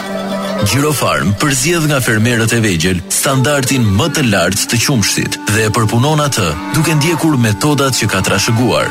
[0.71, 6.23] Girofarm përzjedh nga fermerët e vegjel standardin më të lartë të qumshtit dhe e përpunon
[6.27, 6.47] atë
[6.77, 8.87] duke ndjekur metodat që ka trashëguar.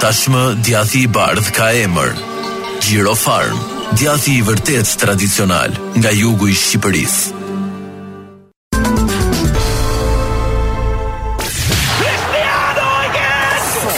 [0.00, 2.14] Tashmë djathi i bardh ka emër.
[2.86, 3.58] Girofarm,
[3.98, 7.34] djathi i vërtet tradicional nga jugu i Shqipërisë.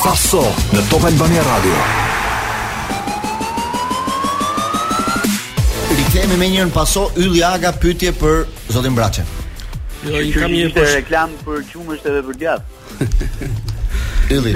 [0.00, 0.42] Faso
[0.72, 2.08] në Top Albania Radio.
[6.12, 9.22] kemi me njërin paso Yli Aga pytje për Zotin Braqe
[10.04, 13.50] Jo, i kam një për reklam për qumësht edhe për gjatë.
[14.34, 14.54] Yli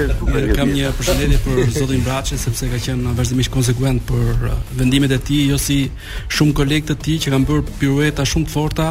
[0.57, 5.21] Kam një përshëndetje për Zotin Braqe Sepse ka qenë vazhdimisht konsekuent për uh, vendimet e
[5.29, 5.79] ti Jo si
[6.27, 8.89] shumë kolekt të ti që kam bërë pirueta shumë të forta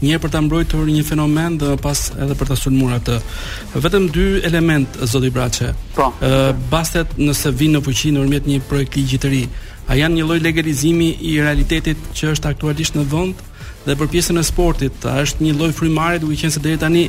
[0.00, 3.14] një për ta mbrojtur një fenomen dhe pas edhe për ta sulmuar atë.
[3.80, 5.70] Vetëm dy element zoti Braçe.
[5.96, 6.10] Po.
[6.20, 9.20] Ë uh, bastet nëse vin në fuqi nëpërmjet një projekt ligji
[9.86, 13.42] a janë një lloj legalizimi i realitetit që është aktualisht në vend
[13.86, 17.04] dhe për pjesën e sportit, a është një lloj frymëmarrje duke qenë se deri tani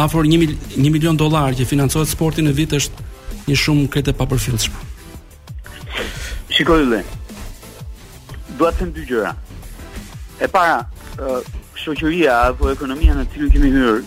[0.00, 0.54] afër 1 mil,
[0.86, 3.08] milion dollar që financohet sporti në vit është
[3.50, 4.88] një shumë krete e papërfillshme.
[6.54, 7.02] Shikoj dhe.
[8.58, 9.34] të them dy gjëra.
[10.40, 10.80] E para,
[11.20, 11.42] uh,
[11.76, 14.02] shoqëria apo ekonomia në cilën kemi hyrë,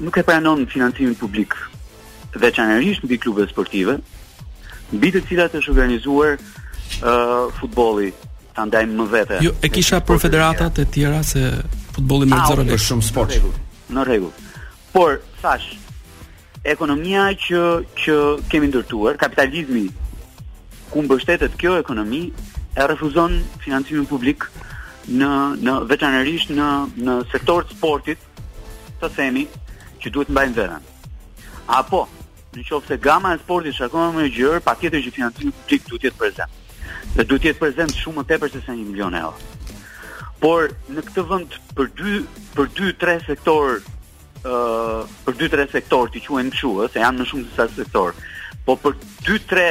[0.00, 1.54] nuk e pranon financimin publik
[2.36, 3.98] veçanërisht mbi klubet sportive,
[4.92, 6.36] mbi të cilat është organizuar
[7.60, 8.12] futbolli
[8.56, 9.36] ta ndajmë më vete.
[9.44, 11.42] Jo, e kisha për federatat e tjera se
[11.94, 13.36] futbolli më ah, zero është shumë sport.
[13.94, 14.32] Në rregull.
[14.92, 15.74] Por thash
[16.64, 17.62] ekonomia që
[18.02, 18.16] që
[18.50, 19.86] kemi ndërtuar, kapitalizmi
[20.90, 22.24] ku mbështetet kjo ekonomi
[22.78, 24.48] e refuzon financimin publik
[25.08, 25.30] në
[25.64, 26.68] në veçanërisht në
[27.04, 28.26] në sektor të sportit,
[29.00, 29.46] të themi,
[30.02, 30.94] që duhet mbajnë veten.
[31.78, 32.02] Apo,
[32.56, 35.86] në qoftë se gama e sportit është akoma më e gjerë, patjetër që financimi publik
[35.88, 36.56] duhet të jetë prezant
[37.16, 39.36] dhe duhet jetë prezent shumë më tepër se 1 milion euro.
[40.42, 42.16] Por në këtë vend për dy
[42.56, 43.78] për dy tre sektor
[44.44, 47.68] ë uh, për dy tre sektor ti quhen kështu, ë, se janë në shumë disa
[47.76, 48.14] sektor.
[48.66, 49.66] Po për dy tre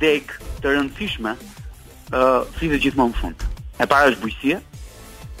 [0.00, 0.32] deg
[0.64, 3.46] të rëndësishme ë uh, si gjithmonë në fund.
[3.80, 4.58] E para është bujqësia,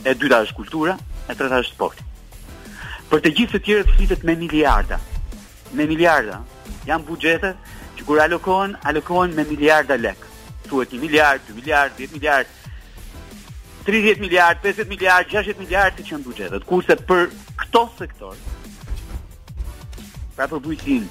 [0.06, 0.94] e dyta është kultura,
[1.28, 2.06] e treta është sporti.
[3.10, 5.00] Për të gjithë të tjerët flitet me miliarda.
[5.74, 6.44] Me miliarda
[6.88, 7.54] janë buxhete
[7.98, 10.29] që kur alokohen, alokohen me miliarda lekë
[10.70, 12.46] quhet 1 miliard, 2 miliard, 10 miliard,
[13.84, 16.66] 30 miliard, 50 miliard, 60 miliard të qenë buxhetet.
[16.68, 17.26] Kurse për
[17.64, 18.36] këto sektor,
[20.36, 21.08] pra për bujqin,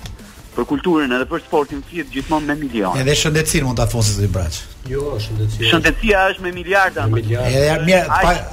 [0.56, 4.30] për kulturën edhe për sportin fillet gjithmonë me milion Edhe shëndetësinë mund ta fosë ti
[4.36, 4.62] braç.
[4.90, 5.66] Jo, shëndetësia.
[5.70, 8.00] Shëndetësia është me miliard Me Edhe mirë,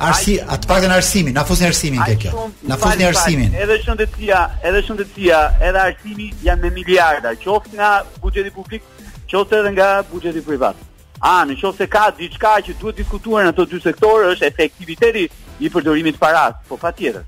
[0.09, 2.49] arsi, atë pakën arsimin, na fosni arsimin te kjo.
[2.69, 3.55] Na fosni arsimin.
[3.57, 5.41] Edhe shëndetësia, edhe shëndetësia,
[5.71, 7.93] edhe arsimi janë me miliarda, qoftë nga
[8.25, 8.85] buxheti publik,
[9.31, 10.85] qoftë edhe nga buxheti privat.
[11.21, 15.23] A, në qofë se ka diçka që duhet diskutuar në të dy sektore, është efektiviteti
[15.65, 17.23] i përdorimit parat, po pa tjere.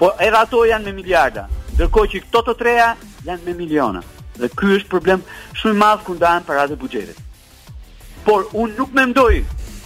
[0.00, 1.44] Po edhe ato janë me miliarda,
[1.74, 2.86] ndërkoj që këto të treja
[3.26, 4.00] janë me miliona.
[4.40, 5.20] Dhe ky është problem
[5.58, 7.18] shumë i madh ku ndahen para e buxhetit.
[8.24, 9.42] Por unë nuk mendoj,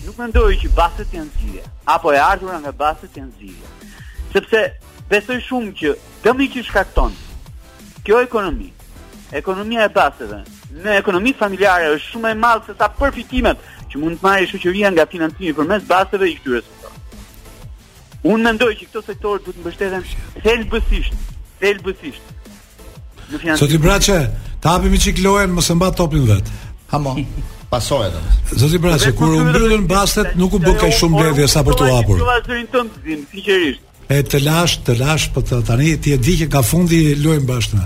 [0.07, 3.75] nuk mendoj që bastet janë zgjidhja, apo e ardhur nga bastet janë zgjidhja.
[4.31, 4.63] Sepse
[5.11, 7.15] besoj shumë që dëmi që shkakton
[8.07, 8.71] kjo ekonomi,
[9.35, 10.45] ekonomia e basteve,
[10.83, 13.63] në ekonomisë familjare është shumë e madhe se sa përfitimet
[13.93, 17.01] që mund të marrë shoqëria nga financimi përmes basteve i këtyre sektorëve.
[18.35, 20.07] Unë mendoj që këto sektorë duhet të mbështeten
[20.47, 21.27] thelbësisht,
[21.63, 22.31] thelbësisht.
[23.63, 24.19] Sot i braçe,
[24.63, 26.51] të hapim një çik lojën mos e mbat topin vet.
[26.93, 27.15] Hamo.
[27.71, 28.59] Pasojë atë.
[28.61, 31.79] Sot i braçe, kur u mbyllën bastet nuk u bën kaq shumë gjë sa për
[31.81, 32.21] të hapur.
[32.23, 33.61] Do vazhdojnë të
[34.13, 37.85] E të lash, të lash, po tani ti e di që ka fundi lojën bashkë.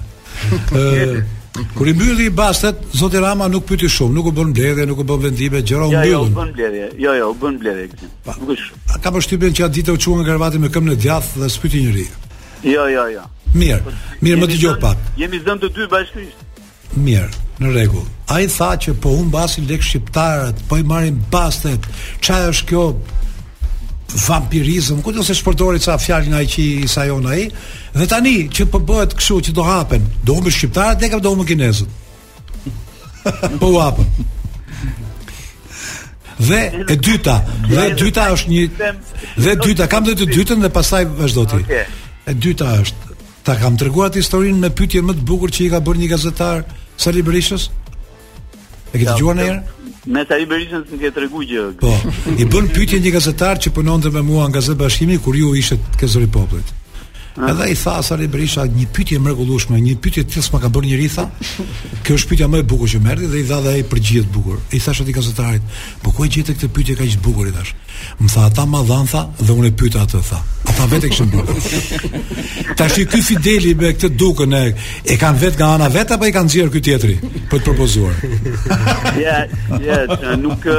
[1.79, 5.01] Kur i mbylli i bastet, zoti Rama nuk pyeti shumë, nuk u bën bledhje, nuk
[5.03, 6.21] u bën vendime, gjëra u mbyllën.
[6.21, 6.87] Jo, jo, u bën bledhje.
[7.05, 7.89] Jo, jo, u bën bledhje
[8.25, 8.35] Pa.
[8.95, 11.81] A ka përshtypjen që a ditë u çua në me këmbën e djathtë dhe spyti
[11.85, 12.05] njëri?
[12.65, 13.25] Jo, jo, jo.
[13.55, 13.81] Mirë.
[14.23, 14.97] Mirë, më dëgjoj pak.
[15.19, 16.63] Jemi zënë të dy bashkërisht.
[16.97, 17.31] Mirë,
[17.61, 18.07] në rregull.
[18.35, 21.81] Ai tha që po humbasin lek shqiptarët, po i marrin bastet.
[22.21, 22.85] Çfarë është kjo
[24.29, 25.01] vampirizëm?
[25.05, 27.51] Ku do se shpërdori ca fjalë nga ai që i sajon ai?
[27.99, 31.33] Dhe tani që po bëhet kështu që do hapen, do humbin shqiptarët dhe ka do
[31.33, 31.89] humbin kinezët.
[33.63, 34.07] po hapen.
[36.39, 36.61] Dhe
[36.95, 37.35] e dyta,
[37.73, 38.63] dhe e dyta është një
[39.43, 41.59] dhe e dyta kam dhe të dytën dhe pastaj vazhdo ti.
[41.67, 41.89] Okay.
[42.31, 43.17] E dyta është
[43.49, 46.13] ta kam treguar atë historinë me pyetjen më të bukur që i ka bërë një
[46.15, 46.63] gazetar
[47.01, 47.67] Sali Berishës.
[48.93, 49.63] E ke dëgjuar ja, ndonjëherë?
[50.15, 51.67] Me Sali Berishën s'm ke treguar gjë.
[51.83, 51.97] Po.
[52.39, 55.57] I bën pyetje një gazetar që punonte po me mua në Gazet Bashkimi kur ju
[55.65, 56.78] ishte ke zëri popullit.
[57.47, 60.99] Edhe i tha Sari Berisha një pyetje mrekullueshme, një pyetje që s'ma ka bërë një
[60.99, 61.27] ritha
[62.03, 64.33] Kjo është pyetja më e bukur që merrti dhe i dha dhe ai përgjigje të
[64.35, 64.59] bukur.
[64.75, 65.63] I thash atij gazetarit,
[66.03, 67.75] "Po ku e gjetë këtë pyetje kaq të bukur i thash?"
[68.23, 71.09] Më tha, "Ata ma dhanë tha dhe unë e pyeta atë tha." Ata vetë e
[71.11, 72.77] kishin bërë.
[72.77, 74.75] Tash i ky Fideli me këtë dukën e
[75.13, 77.17] e kanë vetë nga ana vet apo i kanë xhier ky tjetëri
[77.51, 78.15] për të propozuar.
[79.27, 79.37] Ja,
[79.89, 80.79] ja, nuk e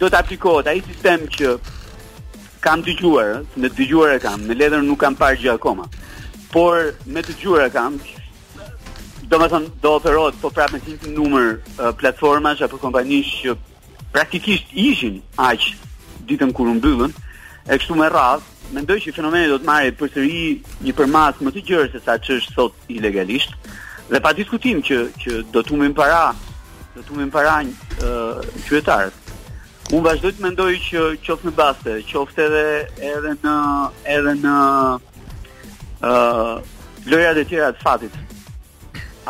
[0.00, 1.48] do të aplikohet ai sistem që
[2.60, 5.84] kam dëgjuar, me dëgjuar e kam, me letër nuk kam parë gjë akoma.
[6.52, 7.98] Por me dëgjuar e kam,
[9.28, 13.56] do më thënë, do operohet po prapë me një numër uh, platformash apo kompanish që
[14.14, 15.70] praktikisht ishin aq
[16.28, 17.12] ditën kur mbyllën,
[17.68, 18.42] e kështu me radh,
[18.74, 20.40] mendoj që fenomeni do të marrë përsëri
[20.86, 23.54] një përmas më të gjerë se sa ç'është sot ilegalisht.
[24.08, 26.26] Dhe pa diskutim që që do të humbin para,
[26.96, 29.24] do të humbin para një, uh, qytetarët.
[29.88, 32.64] Unë vazhdoj të mendoj që qoftë në baste, qoftë edhe
[33.10, 33.54] edhe në
[34.14, 34.56] edhe në
[36.04, 36.10] ë
[36.58, 38.18] uh, e tjera të fatit.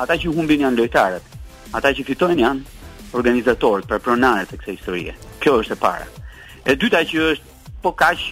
[0.02, 1.28] Ata që humbin janë lojtarët.
[1.78, 5.14] Ata që fitojnë janë organizatorët, për pronarët e kësaj historie.
[5.38, 6.08] Kjo është e para.
[6.66, 8.26] E dyta që është po kaq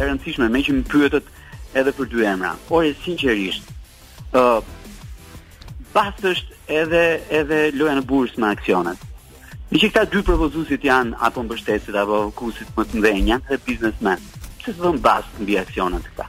[0.02, 1.30] rëndësishme me që më pyetët
[1.78, 2.56] edhe për dy emra.
[2.66, 3.70] Por e sinqerisht,
[4.34, 7.04] ë uh, bastë është edhe
[7.42, 9.06] edhe loja në bursë me aksionet.
[9.68, 14.22] Dhe që këta dy propozusit janë apo mbështetit apo kusit më të janë të biznesmen,
[14.62, 16.26] që të dhënë basë në bjaksionat këta?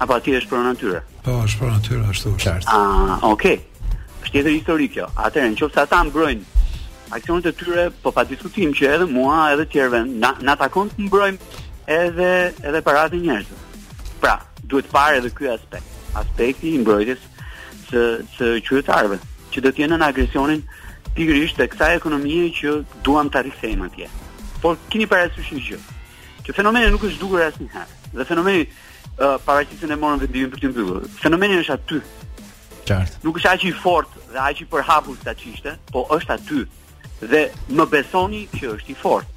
[0.00, 1.02] Apo ati është për natyre?
[1.26, 2.72] Po, është për natyre, është të qartë.
[2.72, 3.58] A, okej.
[3.60, 4.00] Okay.
[4.24, 5.24] Është jetër historikjo kjo.
[5.26, 6.66] Atërë, në qëfë ta mbrojnë
[7.12, 11.50] aksionet e tyre, po pa diskutim që edhe mua, edhe tjerve, na, takon të mbrojmë
[11.92, 12.28] edhe,
[12.70, 13.58] edhe parat e njerëzë.
[14.22, 15.92] Pra, duhet pare edhe kjo aspekt.
[16.16, 17.26] Aspekti i mbrojtjes
[17.90, 18.04] së,
[18.38, 19.20] së qyretarve,
[19.52, 20.64] që do t'jene në agresionin
[21.16, 24.08] pikërisht të kësaj ekonomie që duam të rikthejm atje.
[24.62, 25.80] Por keni parasysh një gjë.
[26.46, 27.98] Që fenomeni nuk është dukur asnjëherë.
[28.12, 31.06] Dhe fenomeni uh, paraqitën e morën vendimin për të mbyllur.
[31.22, 32.00] Fenomeni është aty.
[32.88, 33.20] Qartë.
[33.26, 36.62] Nuk është aq i fortë dhe aq i përhapur sa çishte, po është aty.
[37.22, 37.42] Dhe
[37.78, 39.30] më besoni që është i fortë.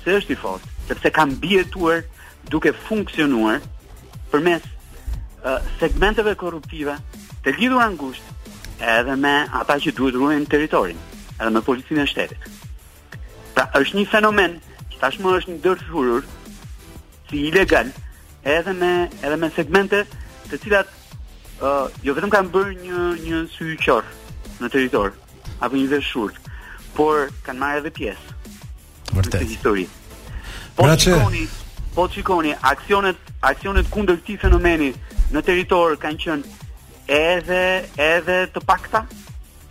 [0.00, 0.74] Pse është i fortë?
[0.90, 2.02] Sepse ka mbietuar
[2.50, 3.62] duke funksionuar
[4.34, 4.66] përmes
[5.46, 6.98] uh, segmenteve korruptive
[7.44, 8.40] të lidhura ngushtë
[8.92, 10.98] edhe me ata që duhet ruajnë territorin
[11.42, 12.62] edhe me policinë e shtetit.
[13.56, 14.58] Pra është një fenomen
[14.92, 16.26] që tashmë është një dërthurur
[17.30, 17.90] si ilegal
[18.56, 18.92] edhe me
[19.26, 20.04] edhe me segmente
[20.50, 20.92] të cilat
[21.62, 23.98] ë uh, jo vetëm kanë bërë një një sy i
[24.62, 25.10] në territor
[25.62, 26.30] apo një veshur,
[26.96, 28.34] por kanë marrë edhe pjesë.
[29.14, 29.42] Vërtet.
[29.42, 29.84] Në histori.
[30.76, 31.12] Po Brace.
[31.12, 31.46] shikoni,
[31.94, 33.18] po aksionet
[33.50, 34.92] aksionet kundër këtij fenomeni
[35.34, 36.60] në territor kanë qenë
[37.12, 37.62] edhe
[37.98, 39.02] edhe të pakta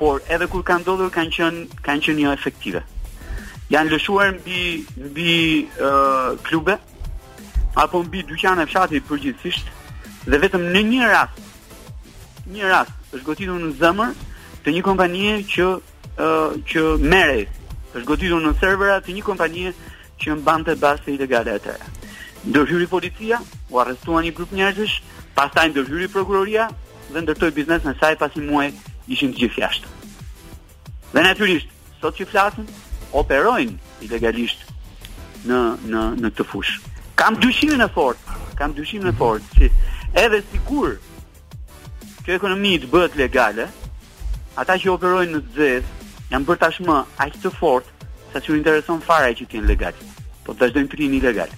[0.02, 2.80] por edhe kur kanë ndodhur kanë qenë kanë qenë jo efektive.
[3.74, 4.62] Janë lëshuar mbi
[5.10, 5.36] mbi
[5.76, 6.80] uh, klube
[7.84, 9.70] apo mbi dyqane fshati përgjithsisht
[10.26, 14.18] dhe vetëm në një rast një rast është gotitur në zëmër
[14.66, 16.82] të një kompanie që uh, që
[17.14, 17.46] merre
[17.94, 19.76] është gotitur në servera të një kompanie
[20.22, 21.78] që mbante të base ilegale atë.
[22.50, 23.38] Ndërhyri policia,
[23.70, 24.98] u arrestuan një grup njerëzish,
[25.38, 26.72] pastaj ndërhyri prokuroria
[27.12, 28.74] dhe ndërtoi biznesin e saj pas një muaji
[29.16, 29.92] ishin të gjithë jashtë.
[31.14, 32.68] Dhe natyrisht, sot që flasin,
[33.20, 33.76] operojnë
[34.08, 34.64] ilegalisht
[35.52, 35.60] në
[35.92, 36.94] në në këtë fushë.
[37.20, 39.70] Kam dyshimin e fortë, kam dyshimin e fortë që
[40.24, 40.96] edhe sikur
[42.26, 43.68] që ekonomi të bëhet legale,
[44.62, 45.84] ata që operojnë në zez
[46.32, 49.96] janë bërë tashmë aq të fortë sa që u intereson fare që të jenë legal.
[50.46, 51.52] Po vazhdojnë të rinë ilegal.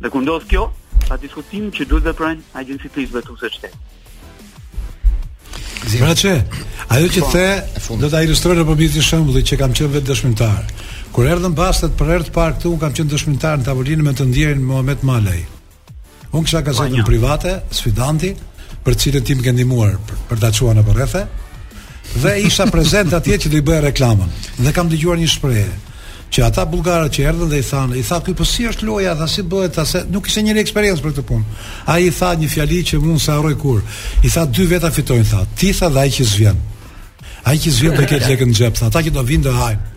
[0.00, 0.68] Dhe kur ndodh kjo,
[1.08, 3.76] pa diskutimin që duhet të bëjnë agjencitë të shtetit.
[5.96, 6.06] Gjergjit.
[6.06, 10.08] Pra çe, ajo që the do ta ilustroj në përmbledhje shembulli që kam qenë vetë
[10.10, 10.62] dëshmitar.
[11.14, 14.12] Kur erdhëm bastet për herë të parë këtu, un kam qenë dëshmitar në tavolinë me
[14.18, 15.38] të ndjerin Muhamet Malaj.
[16.34, 18.32] Un kisha gazetën private, sfidanti,
[18.84, 21.24] për cilën ti më ke ndihmuar për, për ta çuar në porrethe.
[22.22, 24.34] Dhe isha prezent atje që do i bëja reklamën.
[24.66, 25.70] Dhe kam dëgjuar një shprehje
[26.34, 29.12] që ata bullgarët që erdhën dhe i than, i tha këtu po si është loja,
[29.18, 31.64] tha si bëhet, tha se nuk ishte njëri eksperiencë për këtë punë.
[31.94, 33.80] Ai i tha një fjali që mund sa harroj kur.
[34.26, 35.44] I tha dy veta fitojnë, tha.
[35.60, 36.58] Ti tha dhe ai që zvjen.
[37.50, 38.90] Ai që zvjen do ketë lekë në xhep, tha.
[38.90, 39.88] Ata që do vinë do hajnë.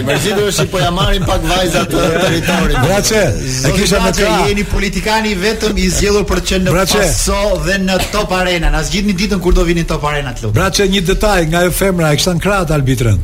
[0.09, 2.81] Mërzitur është po ja marrin pak vajzat të territorit.
[2.87, 3.23] Braçe,
[3.69, 7.05] e kisha me të jeni politikani vetëm i zgjedhur për të qenë në Braqe.
[7.05, 8.71] Paso dhe në Top Arena.
[8.75, 10.57] Na zgjidhni ditën kur do vinin Top Arena të klub.
[10.59, 13.21] Braçe, një detaj nga e femra e kishte në krah arbitrën.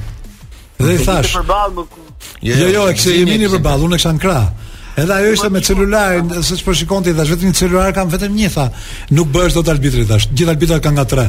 [0.78, 1.34] Dhe i thash.
[1.40, 1.90] Përballë më.
[2.42, 4.46] Jo, jo, e jo e kishte për përballë, unë kisha në krah.
[4.98, 8.32] Edhe ajo ishte me celularin, siç po shikon ti, dash vetëm një celular kam vetëm
[8.34, 8.64] një tha.
[9.14, 10.24] Nuk bëhesh dot arbitri dash.
[10.34, 11.26] Gjithë arbitrat kanë nga tre.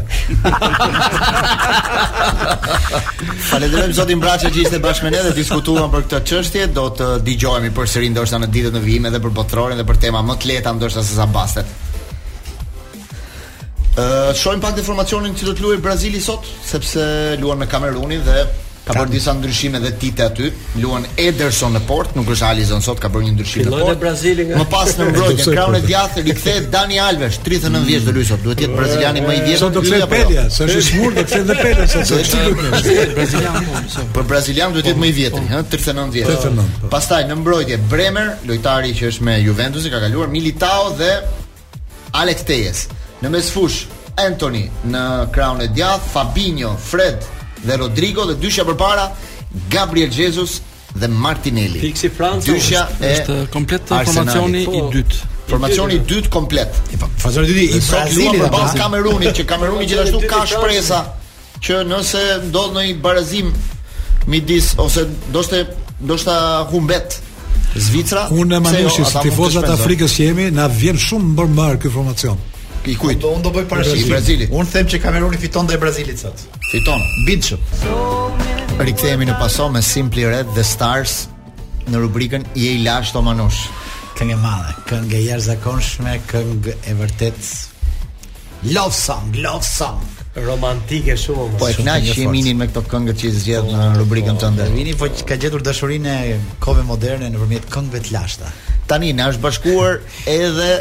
[3.49, 6.63] Faleminderit zotin Braçë që ishte bashkë me ne dhe diskutuam për këtë çështje.
[6.79, 10.23] Do të dëgjojmë përsëri ndoshta në ditët e vijme edhe për botrorin dhe për tema
[10.25, 11.69] më të lehta ndoshta se sa bastet.
[13.93, 17.05] Ë, uh, pak informacionin që do të luajë Brazili sot, sepse
[17.37, 18.47] luan me Kamerunin dhe
[18.89, 20.47] Ka bërë disa ndryshime dhe tite aty.
[20.81, 24.05] Luan Ederson në port, nuk është Alison sot ka bërë një ndryshim në port.
[24.61, 28.41] Më pas në mbrojtje kraun e djathtë rikthehet Dani Alves, 39 vjeç do luajë sot.
[28.47, 29.61] Duhet të jetë braziliani më i vjetër.
[29.61, 32.09] Sot do të jetë Pedia, s'është smur do të jetë Pedia sot.
[32.09, 34.25] Sot është braziliani.
[34.33, 36.49] brazilian duhet të jetë më i vjetër, ha, 39 vjeç.
[36.49, 36.93] Po.
[36.97, 41.11] Pastaj në mbrojtje Bremer, lojtari që është me Juventus ka kaluar Militao dhe
[42.17, 42.87] Alex Tejes
[43.21, 43.83] Në mesfush
[44.17, 47.21] Anthony në kraun e djathtë, Fabinho, Fred,
[47.67, 49.09] dhe Rodrigo dhe dysha përpara
[49.71, 50.59] Gabriel Jesus
[50.95, 51.79] dhe Martinelli.
[51.79, 55.21] Fiksi Franca dysha është, është komplet formacioni po, i dytë.
[55.49, 56.79] Formacioni i dytë komplet.
[57.23, 61.01] Fazori i dytë i Brazilit apo Kamerunit, që Kameruni gjithashtu ka shpresa
[61.63, 63.49] që nëse ndodh në barazim
[64.29, 65.45] midis ose do
[65.99, 66.35] ndoshta
[66.71, 67.21] humbet
[67.69, 68.23] Zvicra.
[68.33, 68.61] Unë e jo?
[68.65, 72.39] manushi, tifozat Afrikës që jemi, na vjen shumë mbërmar kjo formacion.
[72.87, 73.23] I kujt?
[73.27, 74.11] Unë do bëj parashikim.
[74.13, 74.47] Brazili.
[74.55, 76.45] Unë them që Kameruni fiton dhe Brazilit sot.
[76.71, 77.01] Fiton.
[77.27, 77.65] Bitshëm.
[78.79, 81.25] Rikthehemi në paso me Simply Red The Stars
[81.89, 83.65] në rubrikën Je i lash to manush.
[84.19, 90.01] Këngë e madhe, këngë e jashtëzakonshme, këngë e vërtet love song, love song
[90.39, 94.01] romantike shumë Po e këna që jemi me këto këngë që zgjedh në po, po,
[94.03, 94.67] rubrikën po, tënde.
[94.75, 98.51] Vini po ka gjetur dashurinë e kohëve moderne nëpërmjet këngëve të lashta.
[98.87, 99.99] Tani na është bashkuar
[100.29, 100.71] edhe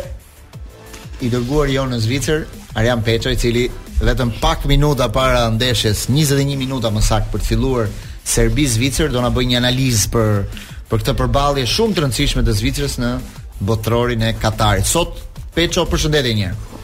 [1.24, 2.44] i dërguar jonë në Zvicër,
[2.78, 3.64] Arjan Peqo, i cili
[4.04, 7.88] vetëm pak minuta para ndeshjes, 21 minuta më sakë për të filluar
[8.28, 12.54] Serbi Zvicër, do në bëj një analizë për, për këtë përbalje shumë të rëndësishme të
[12.60, 13.12] Zvicërës në
[13.68, 14.86] botërorin e Katarit.
[14.86, 15.16] Sot,
[15.56, 16.82] Peqo, përshëndetje njërë.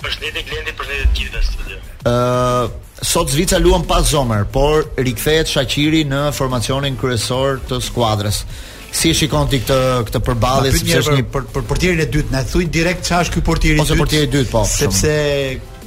[0.00, 1.78] Përshëndetje Glendi, përshëndetje gjithë në studio.
[2.00, 2.72] Uh,
[3.04, 8.42] Sot Zvica luan pas zomer, por rikthehet Shaqiri në formacionin kryesor të skuadrës
[8.90, 9.76] si e shikon ti këtë
[10.08, 13.36] këtë përballje sepse është një për për portierin e dytë, na thuj direkt çfarë është
[13.38, 13.86] ky portier i dytë.
[13.86, 14.62] Ose portieri i dytë, po.
[14.66, 15.12] Sepse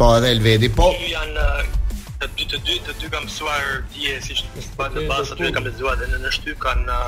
[0.00, 0.92] Po, edhe Elvedi, po.
[1.00, 1.48] Ju janë
[2.20, 5.98] të dy të dy të dy kanë mësuar dije siç të basa bazat, kanë lexuar
[6.02, 7.00] dhe në shtyp kanë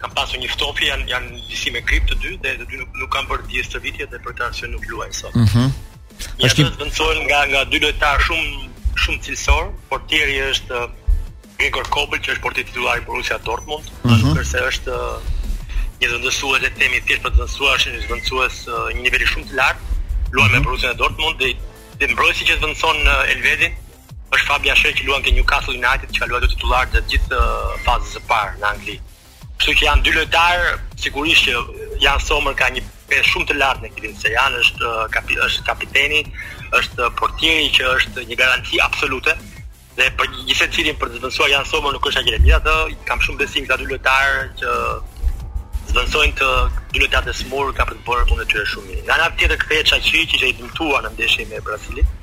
[0.00, 2.90] kam pasur një ftopje janë janë disi me grip të dy dhe të dy nuk,
[3.02, 5.32] nuk kanë bërë diës të vitit dhe për këtë arsye nuk luajnë sot.
[5.32, 5.40] Ëh.
[5.40, 6.78] Mm -hmm.
[6.78, 8.48] vendosen nga nga dy lojtar shumë
[9.02, 10.90] shumë cilësor, por tieri është uh,
[11.58, 14.32] Gregor Kobel që është porti titullar i Borussia Dortmund, mm -hmm.
[14.34, 15.18] ndërsa është uh,
[16.00, 19.46] një vendosues e themi thjesht për të vendosur është një vendosues uh, një niveli shumë
[19.50, 19.82] të lartë,
[20.34, 20.48] luan mm -hmm.
[20.52, 20.64] me mhm.
[20.66, 21.50] Borussia Dortmund dhe
[21.98, 22.98] dhe mbrojtësi që vendson
[23.34, 23.72] Elvedin
[24.34, 27.38] është Fabian Schär që luan te Newcastle United që ka luajtur titullar të gjithë
[27.84, 28.96] fazës së parë në Angli.
[29.58, 32.80] Kështu që janë dy lojtarë, sigurisht që Jan Sommer ka një
[33.10, 36.20] pes shumë të lartë në këtë se Jan është uh, kapi, është kapiteni,
[36.78, 39.34] është portieri që është një garanci absolute
[39.98, 42.38] dhe për një secilin për të zvendosur Jan Sommer nuk është agjere.
[42.44, 44.76] Megjithatë, kam shumë besim këta dy lojtarë që
[45.90, 46.52] zvendosin të
[46.94, 49.02] dy lojtarë të smur ka për të bërë punën e tyre shumë mirë.
[49.08, 52.14] Nga ana tjetër kthehet Çaqi që ishte i dëmtuar në ndeshjen me Brazilin.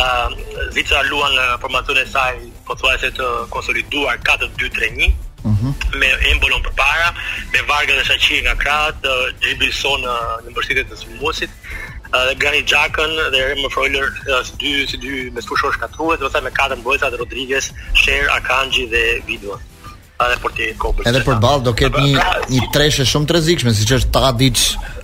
[0.00, 2.34] Ëm uh, Zica luan në formacionin e saj
[2.70, 5.12] pothuajse të konsoliduar 4-2-3-1
[5.48, 5.72] -hmm.
[6.00, 7.08] me embolon për para,
[7.52, 10.06] me vargën e shaqirë nga kratë, uh, uh,
[10.44, 15.28] në mbërstitet të sëmbusit, uh, Grani Gjakën dhe Remo Freuler uh, si dy, si dy
[15.34, 17.70] me sfushor shkatruet, dhe me katër mbojtësa dhe Rodriguez,
[18.02, 19.58] Sher, Akanji dhe Vidua.
[20.24, 21.08] Edhe për ti kopër.
[21.10, 24.60] Edhe për ball do ketë një një treshe shumë të rrezikshme, siç është Tadić,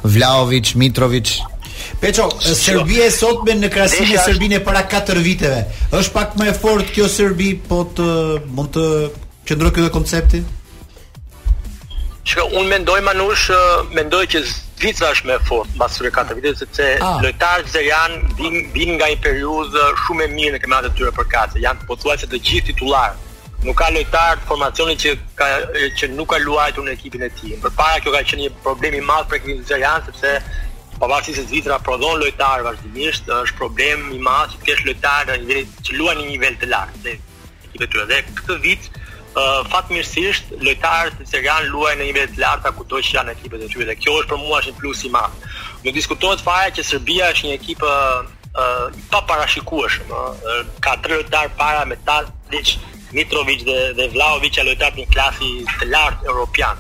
[0.07, 1.41] Vlaović, Mitrović.
[2.01, 5.65] Peço, Serbia e sot me në krasim e Serbinë para 4 viteve.
[5.91, 8.07] Është pak më e fortë kjo Serbi, po të
[8.55, 8.87] mund të
[9.59, 10.43] kjo ky koncepti?
[12.23, 13.51] Shka, unë mendoj Manush,
[13.97, 14.43] mendoj që
[14.81, 16.85] Zvica është më fort mbas këtyre katër viteve sepse
[17.25, 21.61] lojtarët zerian vinë nga një periudhë shumë e mirë në kampionatet të tyre për katë.
[21.65, 23.19] Janë pothuajse të gjithë titularë.
[23.67, 25.49] Nuk ka lojtar të formacionit që ka,
[26.01, 27.59] që nuk ka luajtur në ekipin e tij.
[27.65, 30.33] Përpara kjo ka qenë një problem i madh për ekipin zerian sepse
[31.01, 36.23] pavarësisht se Zvicra prodhon lojtarë vazhdimisht, është problem i madh që kesh lojtarë që luajnë
[36.23, 37.05] në një nivel të lartë.
[37.77, 38.89] Dhe e tyre dhe këtë vit
[39.71, 43.87] fatmirësisht lojtarët e serian luajnë në nivel të lartë kudo që janë ekipet e tyre
[43.89, 45.33] dhe kjo është për mua është një plus i madh.
[45.85, 47.81] Ne diskutohet fare që Serbia është një ekip
[49.13, 52.75] pa parashikueshëm, ë ka tre lojtar para me Tadic,
[53.15, 56.77] Mitrovic dhe dhe Vlahović që lojtarë në klasi të lartë europian.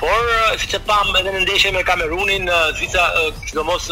[0.00, 2.46] Por siç e pam edhe në ndeshjen me Kamerunin,
[2.78, 3.08] Zvica
[3.46, 3.90] sidomos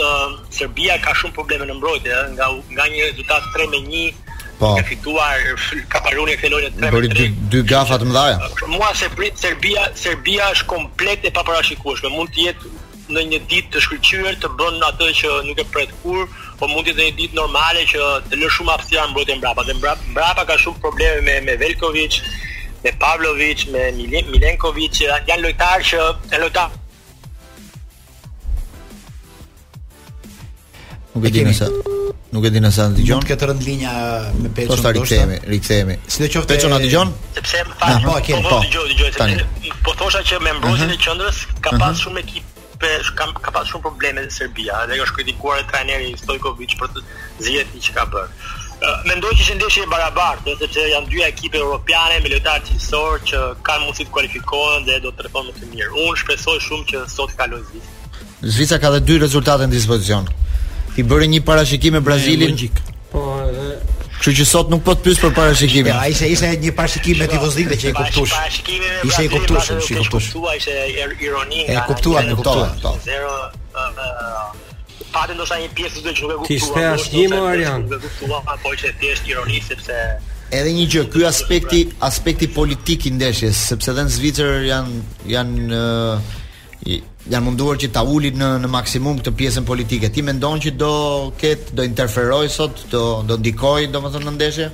[0.55, 4.15] Serbia ka shumë probleme në mbrojtje, nga nga një rezultat 3-1
[4.59, 4.75] Po.
[4.75, 5.39] Ka fituar
[5.87, 8.51] ka paruar një fenomen të Dy, dy gafa të mëdha.
[8.75, 12.11] Mua se prit Serbia, Serbia është komplet e paparashikueshme.
[12.11, 12.73] Mund të jetë
[13.15, 16.27] në një ditë të shkëlqyer të bën atë që nuk e pret kur,
[16.59, 19.67] po mund të jetë një ditë normale që të lë shumë aftësia në mbrojtje mbrapa.
[19.71, 22.19] Dhe mbrapa mbrapa ka shumë probleme me me Velkovic,
[22.83, 26.67] me Pavlovic, me Milen, Milenkovic, janë lojtarë që e lojta
[31.15, 31.71] Nuk e dinë sa.
[32.35, 33.18] Nuk e di nëse na dëgjon.
[33.22, 33.93] Nuk ka të rënd linja
[34.45, 34.74] me Peçon.
[34.74, 35.95] Po tani kthehemi, rikthehemi.
[36.12, 37.11] Si do qoftë Peçon na dëgjon?
[37.39, 38.59] Sepse më fal, po akel, po.
[38.59, 39.12] po, po.
[39.16, 39.39] Tani
[39.87, 40.93] po thosha që me mbrojtjen mhm.
[40.93, 42.01] e qendrës ka pas mhm.
[42.03, 42.57] shumë ekip
[43.16, 47.05] ka ka pas shumë probleme në Serbia dhe ka kritikuar trajneri Stojkovic për të
[47.49, 48.51] zgjedhjet që ka bërë.
[49.09, 53.24] Mendoj që është ndeshje e barabartë, sepse janë dy ekipe europiane me lojtarë të cilësor
[53.31, 55.89] që kanë mundësi të kualifikohen dhe do të trefojnë më të mirë.
[56.05, 57.97] Unë shpresoj shumë që sot kalojë Zvicra.
[58.59, 60.31] Zvica ka dhe dy rezultate në dispozicion
[60.99, 62.51] i bëre një parashikim me Brazilin.
[62.53, 62.79] Logjik.
[63.13, 63.23] Po,
[64.19, 65.93] Kështu që sot nuk po të pyes për parashikimin.
[65.95, 68.33] Ja, ishte ishte një parashikim me tifozëve që e kuptosh.
[69.07, 70.31] Ishte i kuptuar, ishte i kuptosh.
[70.33, 70.75] Kuptua ishte
[71.23, 72.97] ironi E kuptua, e kuptua.
[73.07, 73.37] Zero
[75.11, 76.49] Pate ndoshta një pjesë të që nuk e kuptua.
[76.49, 77.87] Ti s'ke asnjë më Arjan.
[78.65, 80.01] Po që thjesht ironi sepse
[80.51, 85.01] Edhe një gjë, ky aspekti, aspekti politik i ndeshjes, sepse edhe në Zvicër janë
[85.35, 85.83] janë
[87.29, 90.09] janë munduar që ta ulin në në maksimum këtë pjesën politike.
[90.12, 90.91] Ti mendon që do
[91.41, 94.68] ket do interferoj sot, do do ndikoj domethënë në ndeshje?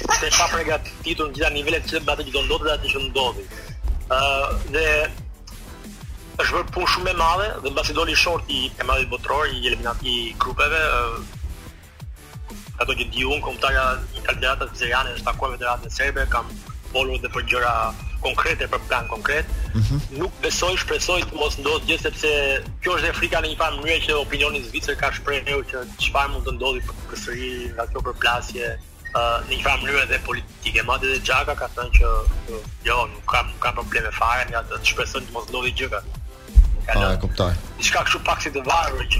[0.09, 3.47] ishte pa pregatitur në gjitha nivellet që bëte që do ndodhte dhe atë që ndodhi.
[4.09, 4.85] Uh, dhe
[6.39, 9.49] është bërë punë shumë e madhe dhe në basë doli short i e madhe botror,
[9.49, 10.79] i eliminati i grupeve,
[12.81, 13.81] ato që di unë, komtarja
[14.15, 16.45] i kandidatëve të është takuar me e serbe, kam
[16.93, 17.71] folur edhe për gjëra
[18.23, 19.45] konkrete për plan konkret.
[19.75, 19.99] Mm -hmm.
[20.19, 22.29] Nuk besoj, shpresoj të mos ndodhë gjë sepse
[22.81, 25.77] kjo është e frika në një farë mënyrë që opinioni i Zvicër ka shprehur që
[26.03, 30.19] çfarë mund të ndodhi për përsëri nga kjo përplasje uh, në një farë mënyrë edhe
[30.29, 30.83] politike.
[30.89, 32.07] Madje edhe Xhaka ka thënë që
[32.55, 36.01] uh, jo, nuk kam nuk probleme fare, ja të shpresoj të mos ndodhi gjë.
[36.85, 37.51] Ka kuptoj.
[37.77, 39.19] Diçka kështu pak si të varur që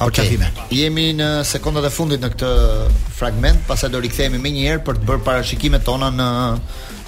[0.00, 0.38] Okej.
[0.72, 2.52] Jemi në sekondat e fundit në këtë
[3.18, 6.30] fragment, pastaj do rikthehemi më një për të bërë parashikimet tona në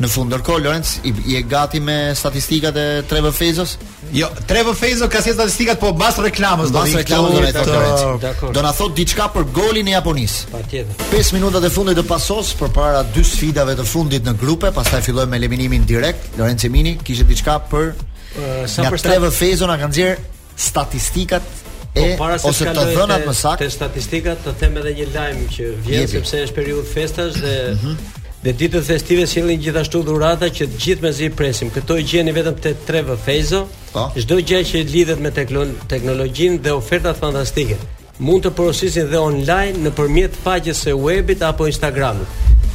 [0.03, 3.77] Në fund ndërkohë Lorenz i, i e gati me statistikat e Trevo Fezos?
[4.13, 8.97] Jo, Trevo Fezos ka si statistikat po bas reklamës do të reklamojë Do na thotë
[8.99, 10.51] diçka për golin e Japonisë.
[10.51, 11.07] Patjetër.
[11.13, 15.37] 5 minutat e fundit të pasos përpara dy sfidave të fundit në grupe, pastaj fillojmë
[15.37, 16.33] me eliminimin direkt.
[16.41, 20.17] Lorenz Emini kishte diçka për uh, sa për Trevo Fezos na kanë dhier
[20.57, 21.47] statistikat
[21.93, 23.71] e po, para se ose të dhënat më saktë.
[23.71, 27.79] Te statistikat të them edhe një lajm që vjen sepse është periudhë festash dhe mm
[27.85, 31.69] -hmm dhe ditët festive s'jellin gjithashtu dhurata që të gjithë presim.
[31.71, 33.61] Këto i gjeni vetëm të Trevor Fezo.
[33.93, 34.09] Po.
[34.19, 37.77] Çdo gjë që lidhet me teknologjinë dhe ofertat fantastike
[38.23, 42.27] mund të porosisin dhe online në përmjet faqës së webit apo Instagramit.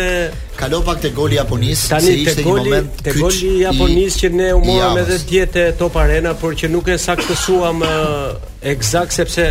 [0.57, 4.15] Kalo pak të goli Japonis, tani, se ishte një goli, moment kyç Të goli Japonis
[4.17, 8.33] i, që ne umorëm edhe tjetë e top arena, por që nuk e saktësuam uh,
[8.65, 9.51] exact, sepse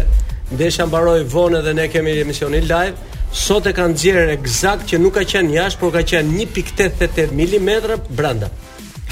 [0.51, 2.97] Ndesha mbaroi vonë dhe ne kemi emisionin live.
[3.33, 8.09] Sot e kanë xhierë eksakt që nuk ka qenë jashtë, por ka qenë 1.88 mm
[8.13, 8.49] brenda.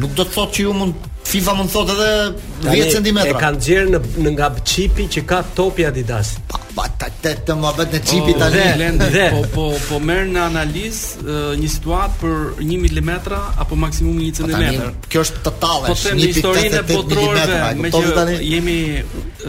[0.03, 3.61] nuk do të thotë që ju mund FIFA mund thotë edhe 10 cm e kanë
[3.61, 3.91] nxjerr
[4.27, 6.63] në nga çipi që ka topi Adidas pa
[6.99, 9.25] ta të të më bëtë në qipi po, të dhe, dhe.
[9.33, 12.35] Po, po, po merë në analiz uh, një situatë për
[12.67, 16.83] 1 milimetra apo maksimum 1 cm kjo është të talesh po të një historinë e
[16.91, 18.35] potrorëve me që tani?
[18.51, 19.43] jemi uh,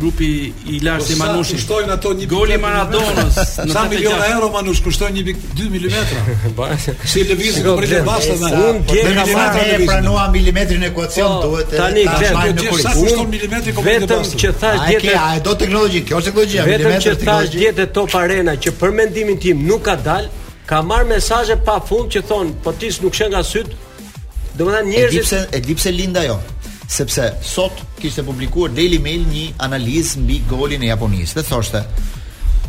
[0.00, 0.30] grupi
[0.74, 5.16] i lashtë i manushit po sa ato 1 goli maradonës sa milionë euro manush kushton
[5.16, 6.66] 1.2 milimetra.
[7.10, 10.94] si levizë këmë rritë basta unë po, gjerë ka marrë e pranua milimetrin po, e
[10.98, 15.44] kuacion duhet tani gjerë sa kushtojnë milimetri këmë rritë vetëm që thash djetë a e
[15.46, 16.04] do teknologji?
[16.06, 19.94] kjo është teknologjia vetëm që thash dietë Top Arena që për mendimin tim nuk ka
[20.08, 20.26] dal,
[20.68, 23.70] ka marr mesazhe pafund që thon, po ti s'u shën nga syt.
[24.58, 26.38] Domethënë njerëzit e Edipse Linda jo
[26.88, 31.80] sepse sot kishte publikuar Daily Mail një analizë mbi golin e Japonisë dhe thoshte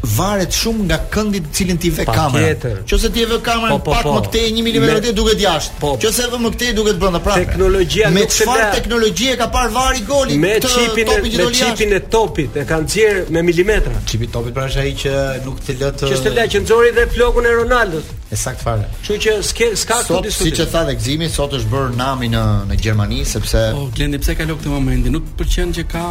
[0.04, 2.46] varet shumë nga këndit të cilin ti ve kamerën.
[2.48, 2.82] Patjetër.
[2.90, 4.14] Qose ti e ve kamerën po, po, pak po.
[4.18, 5.14] më këtej 1 mm me...
[5.20, 5.80] duket jashtë.
[5.82, 5.94] Po.
[6.04, 7.20] Qose e ve më këtej duket brenda.
[7.24, 7.34] Pra.
[7.42, 8.70] Teknologjia me çfarë da...
[8.78, 12.66] teknologji e ka parë vari goli me të çipin e me çipin e topit e
[12.72, 13.98] kanë xhir me milimetra.
[14.10, 15.16] Çipi topit pra është ai që
[15.48, 18.06] nuk të lë të Që të lë që nxori dhe flokun e Ronaldos.
[18.30, 18.84] E saktë fare.
[19.06, 20.52] Kështu që s'ka s'ka këtë diskutim.
[20.52, 23.92] siç e tha dhe Gzimi, sot është bërë nami në në Gjermani sepse Po, oh,
[23.96, 25.14] Glendi pse ka lëkë këtë momentin?
[25.16, 26.02] Nuk pëlqen që ka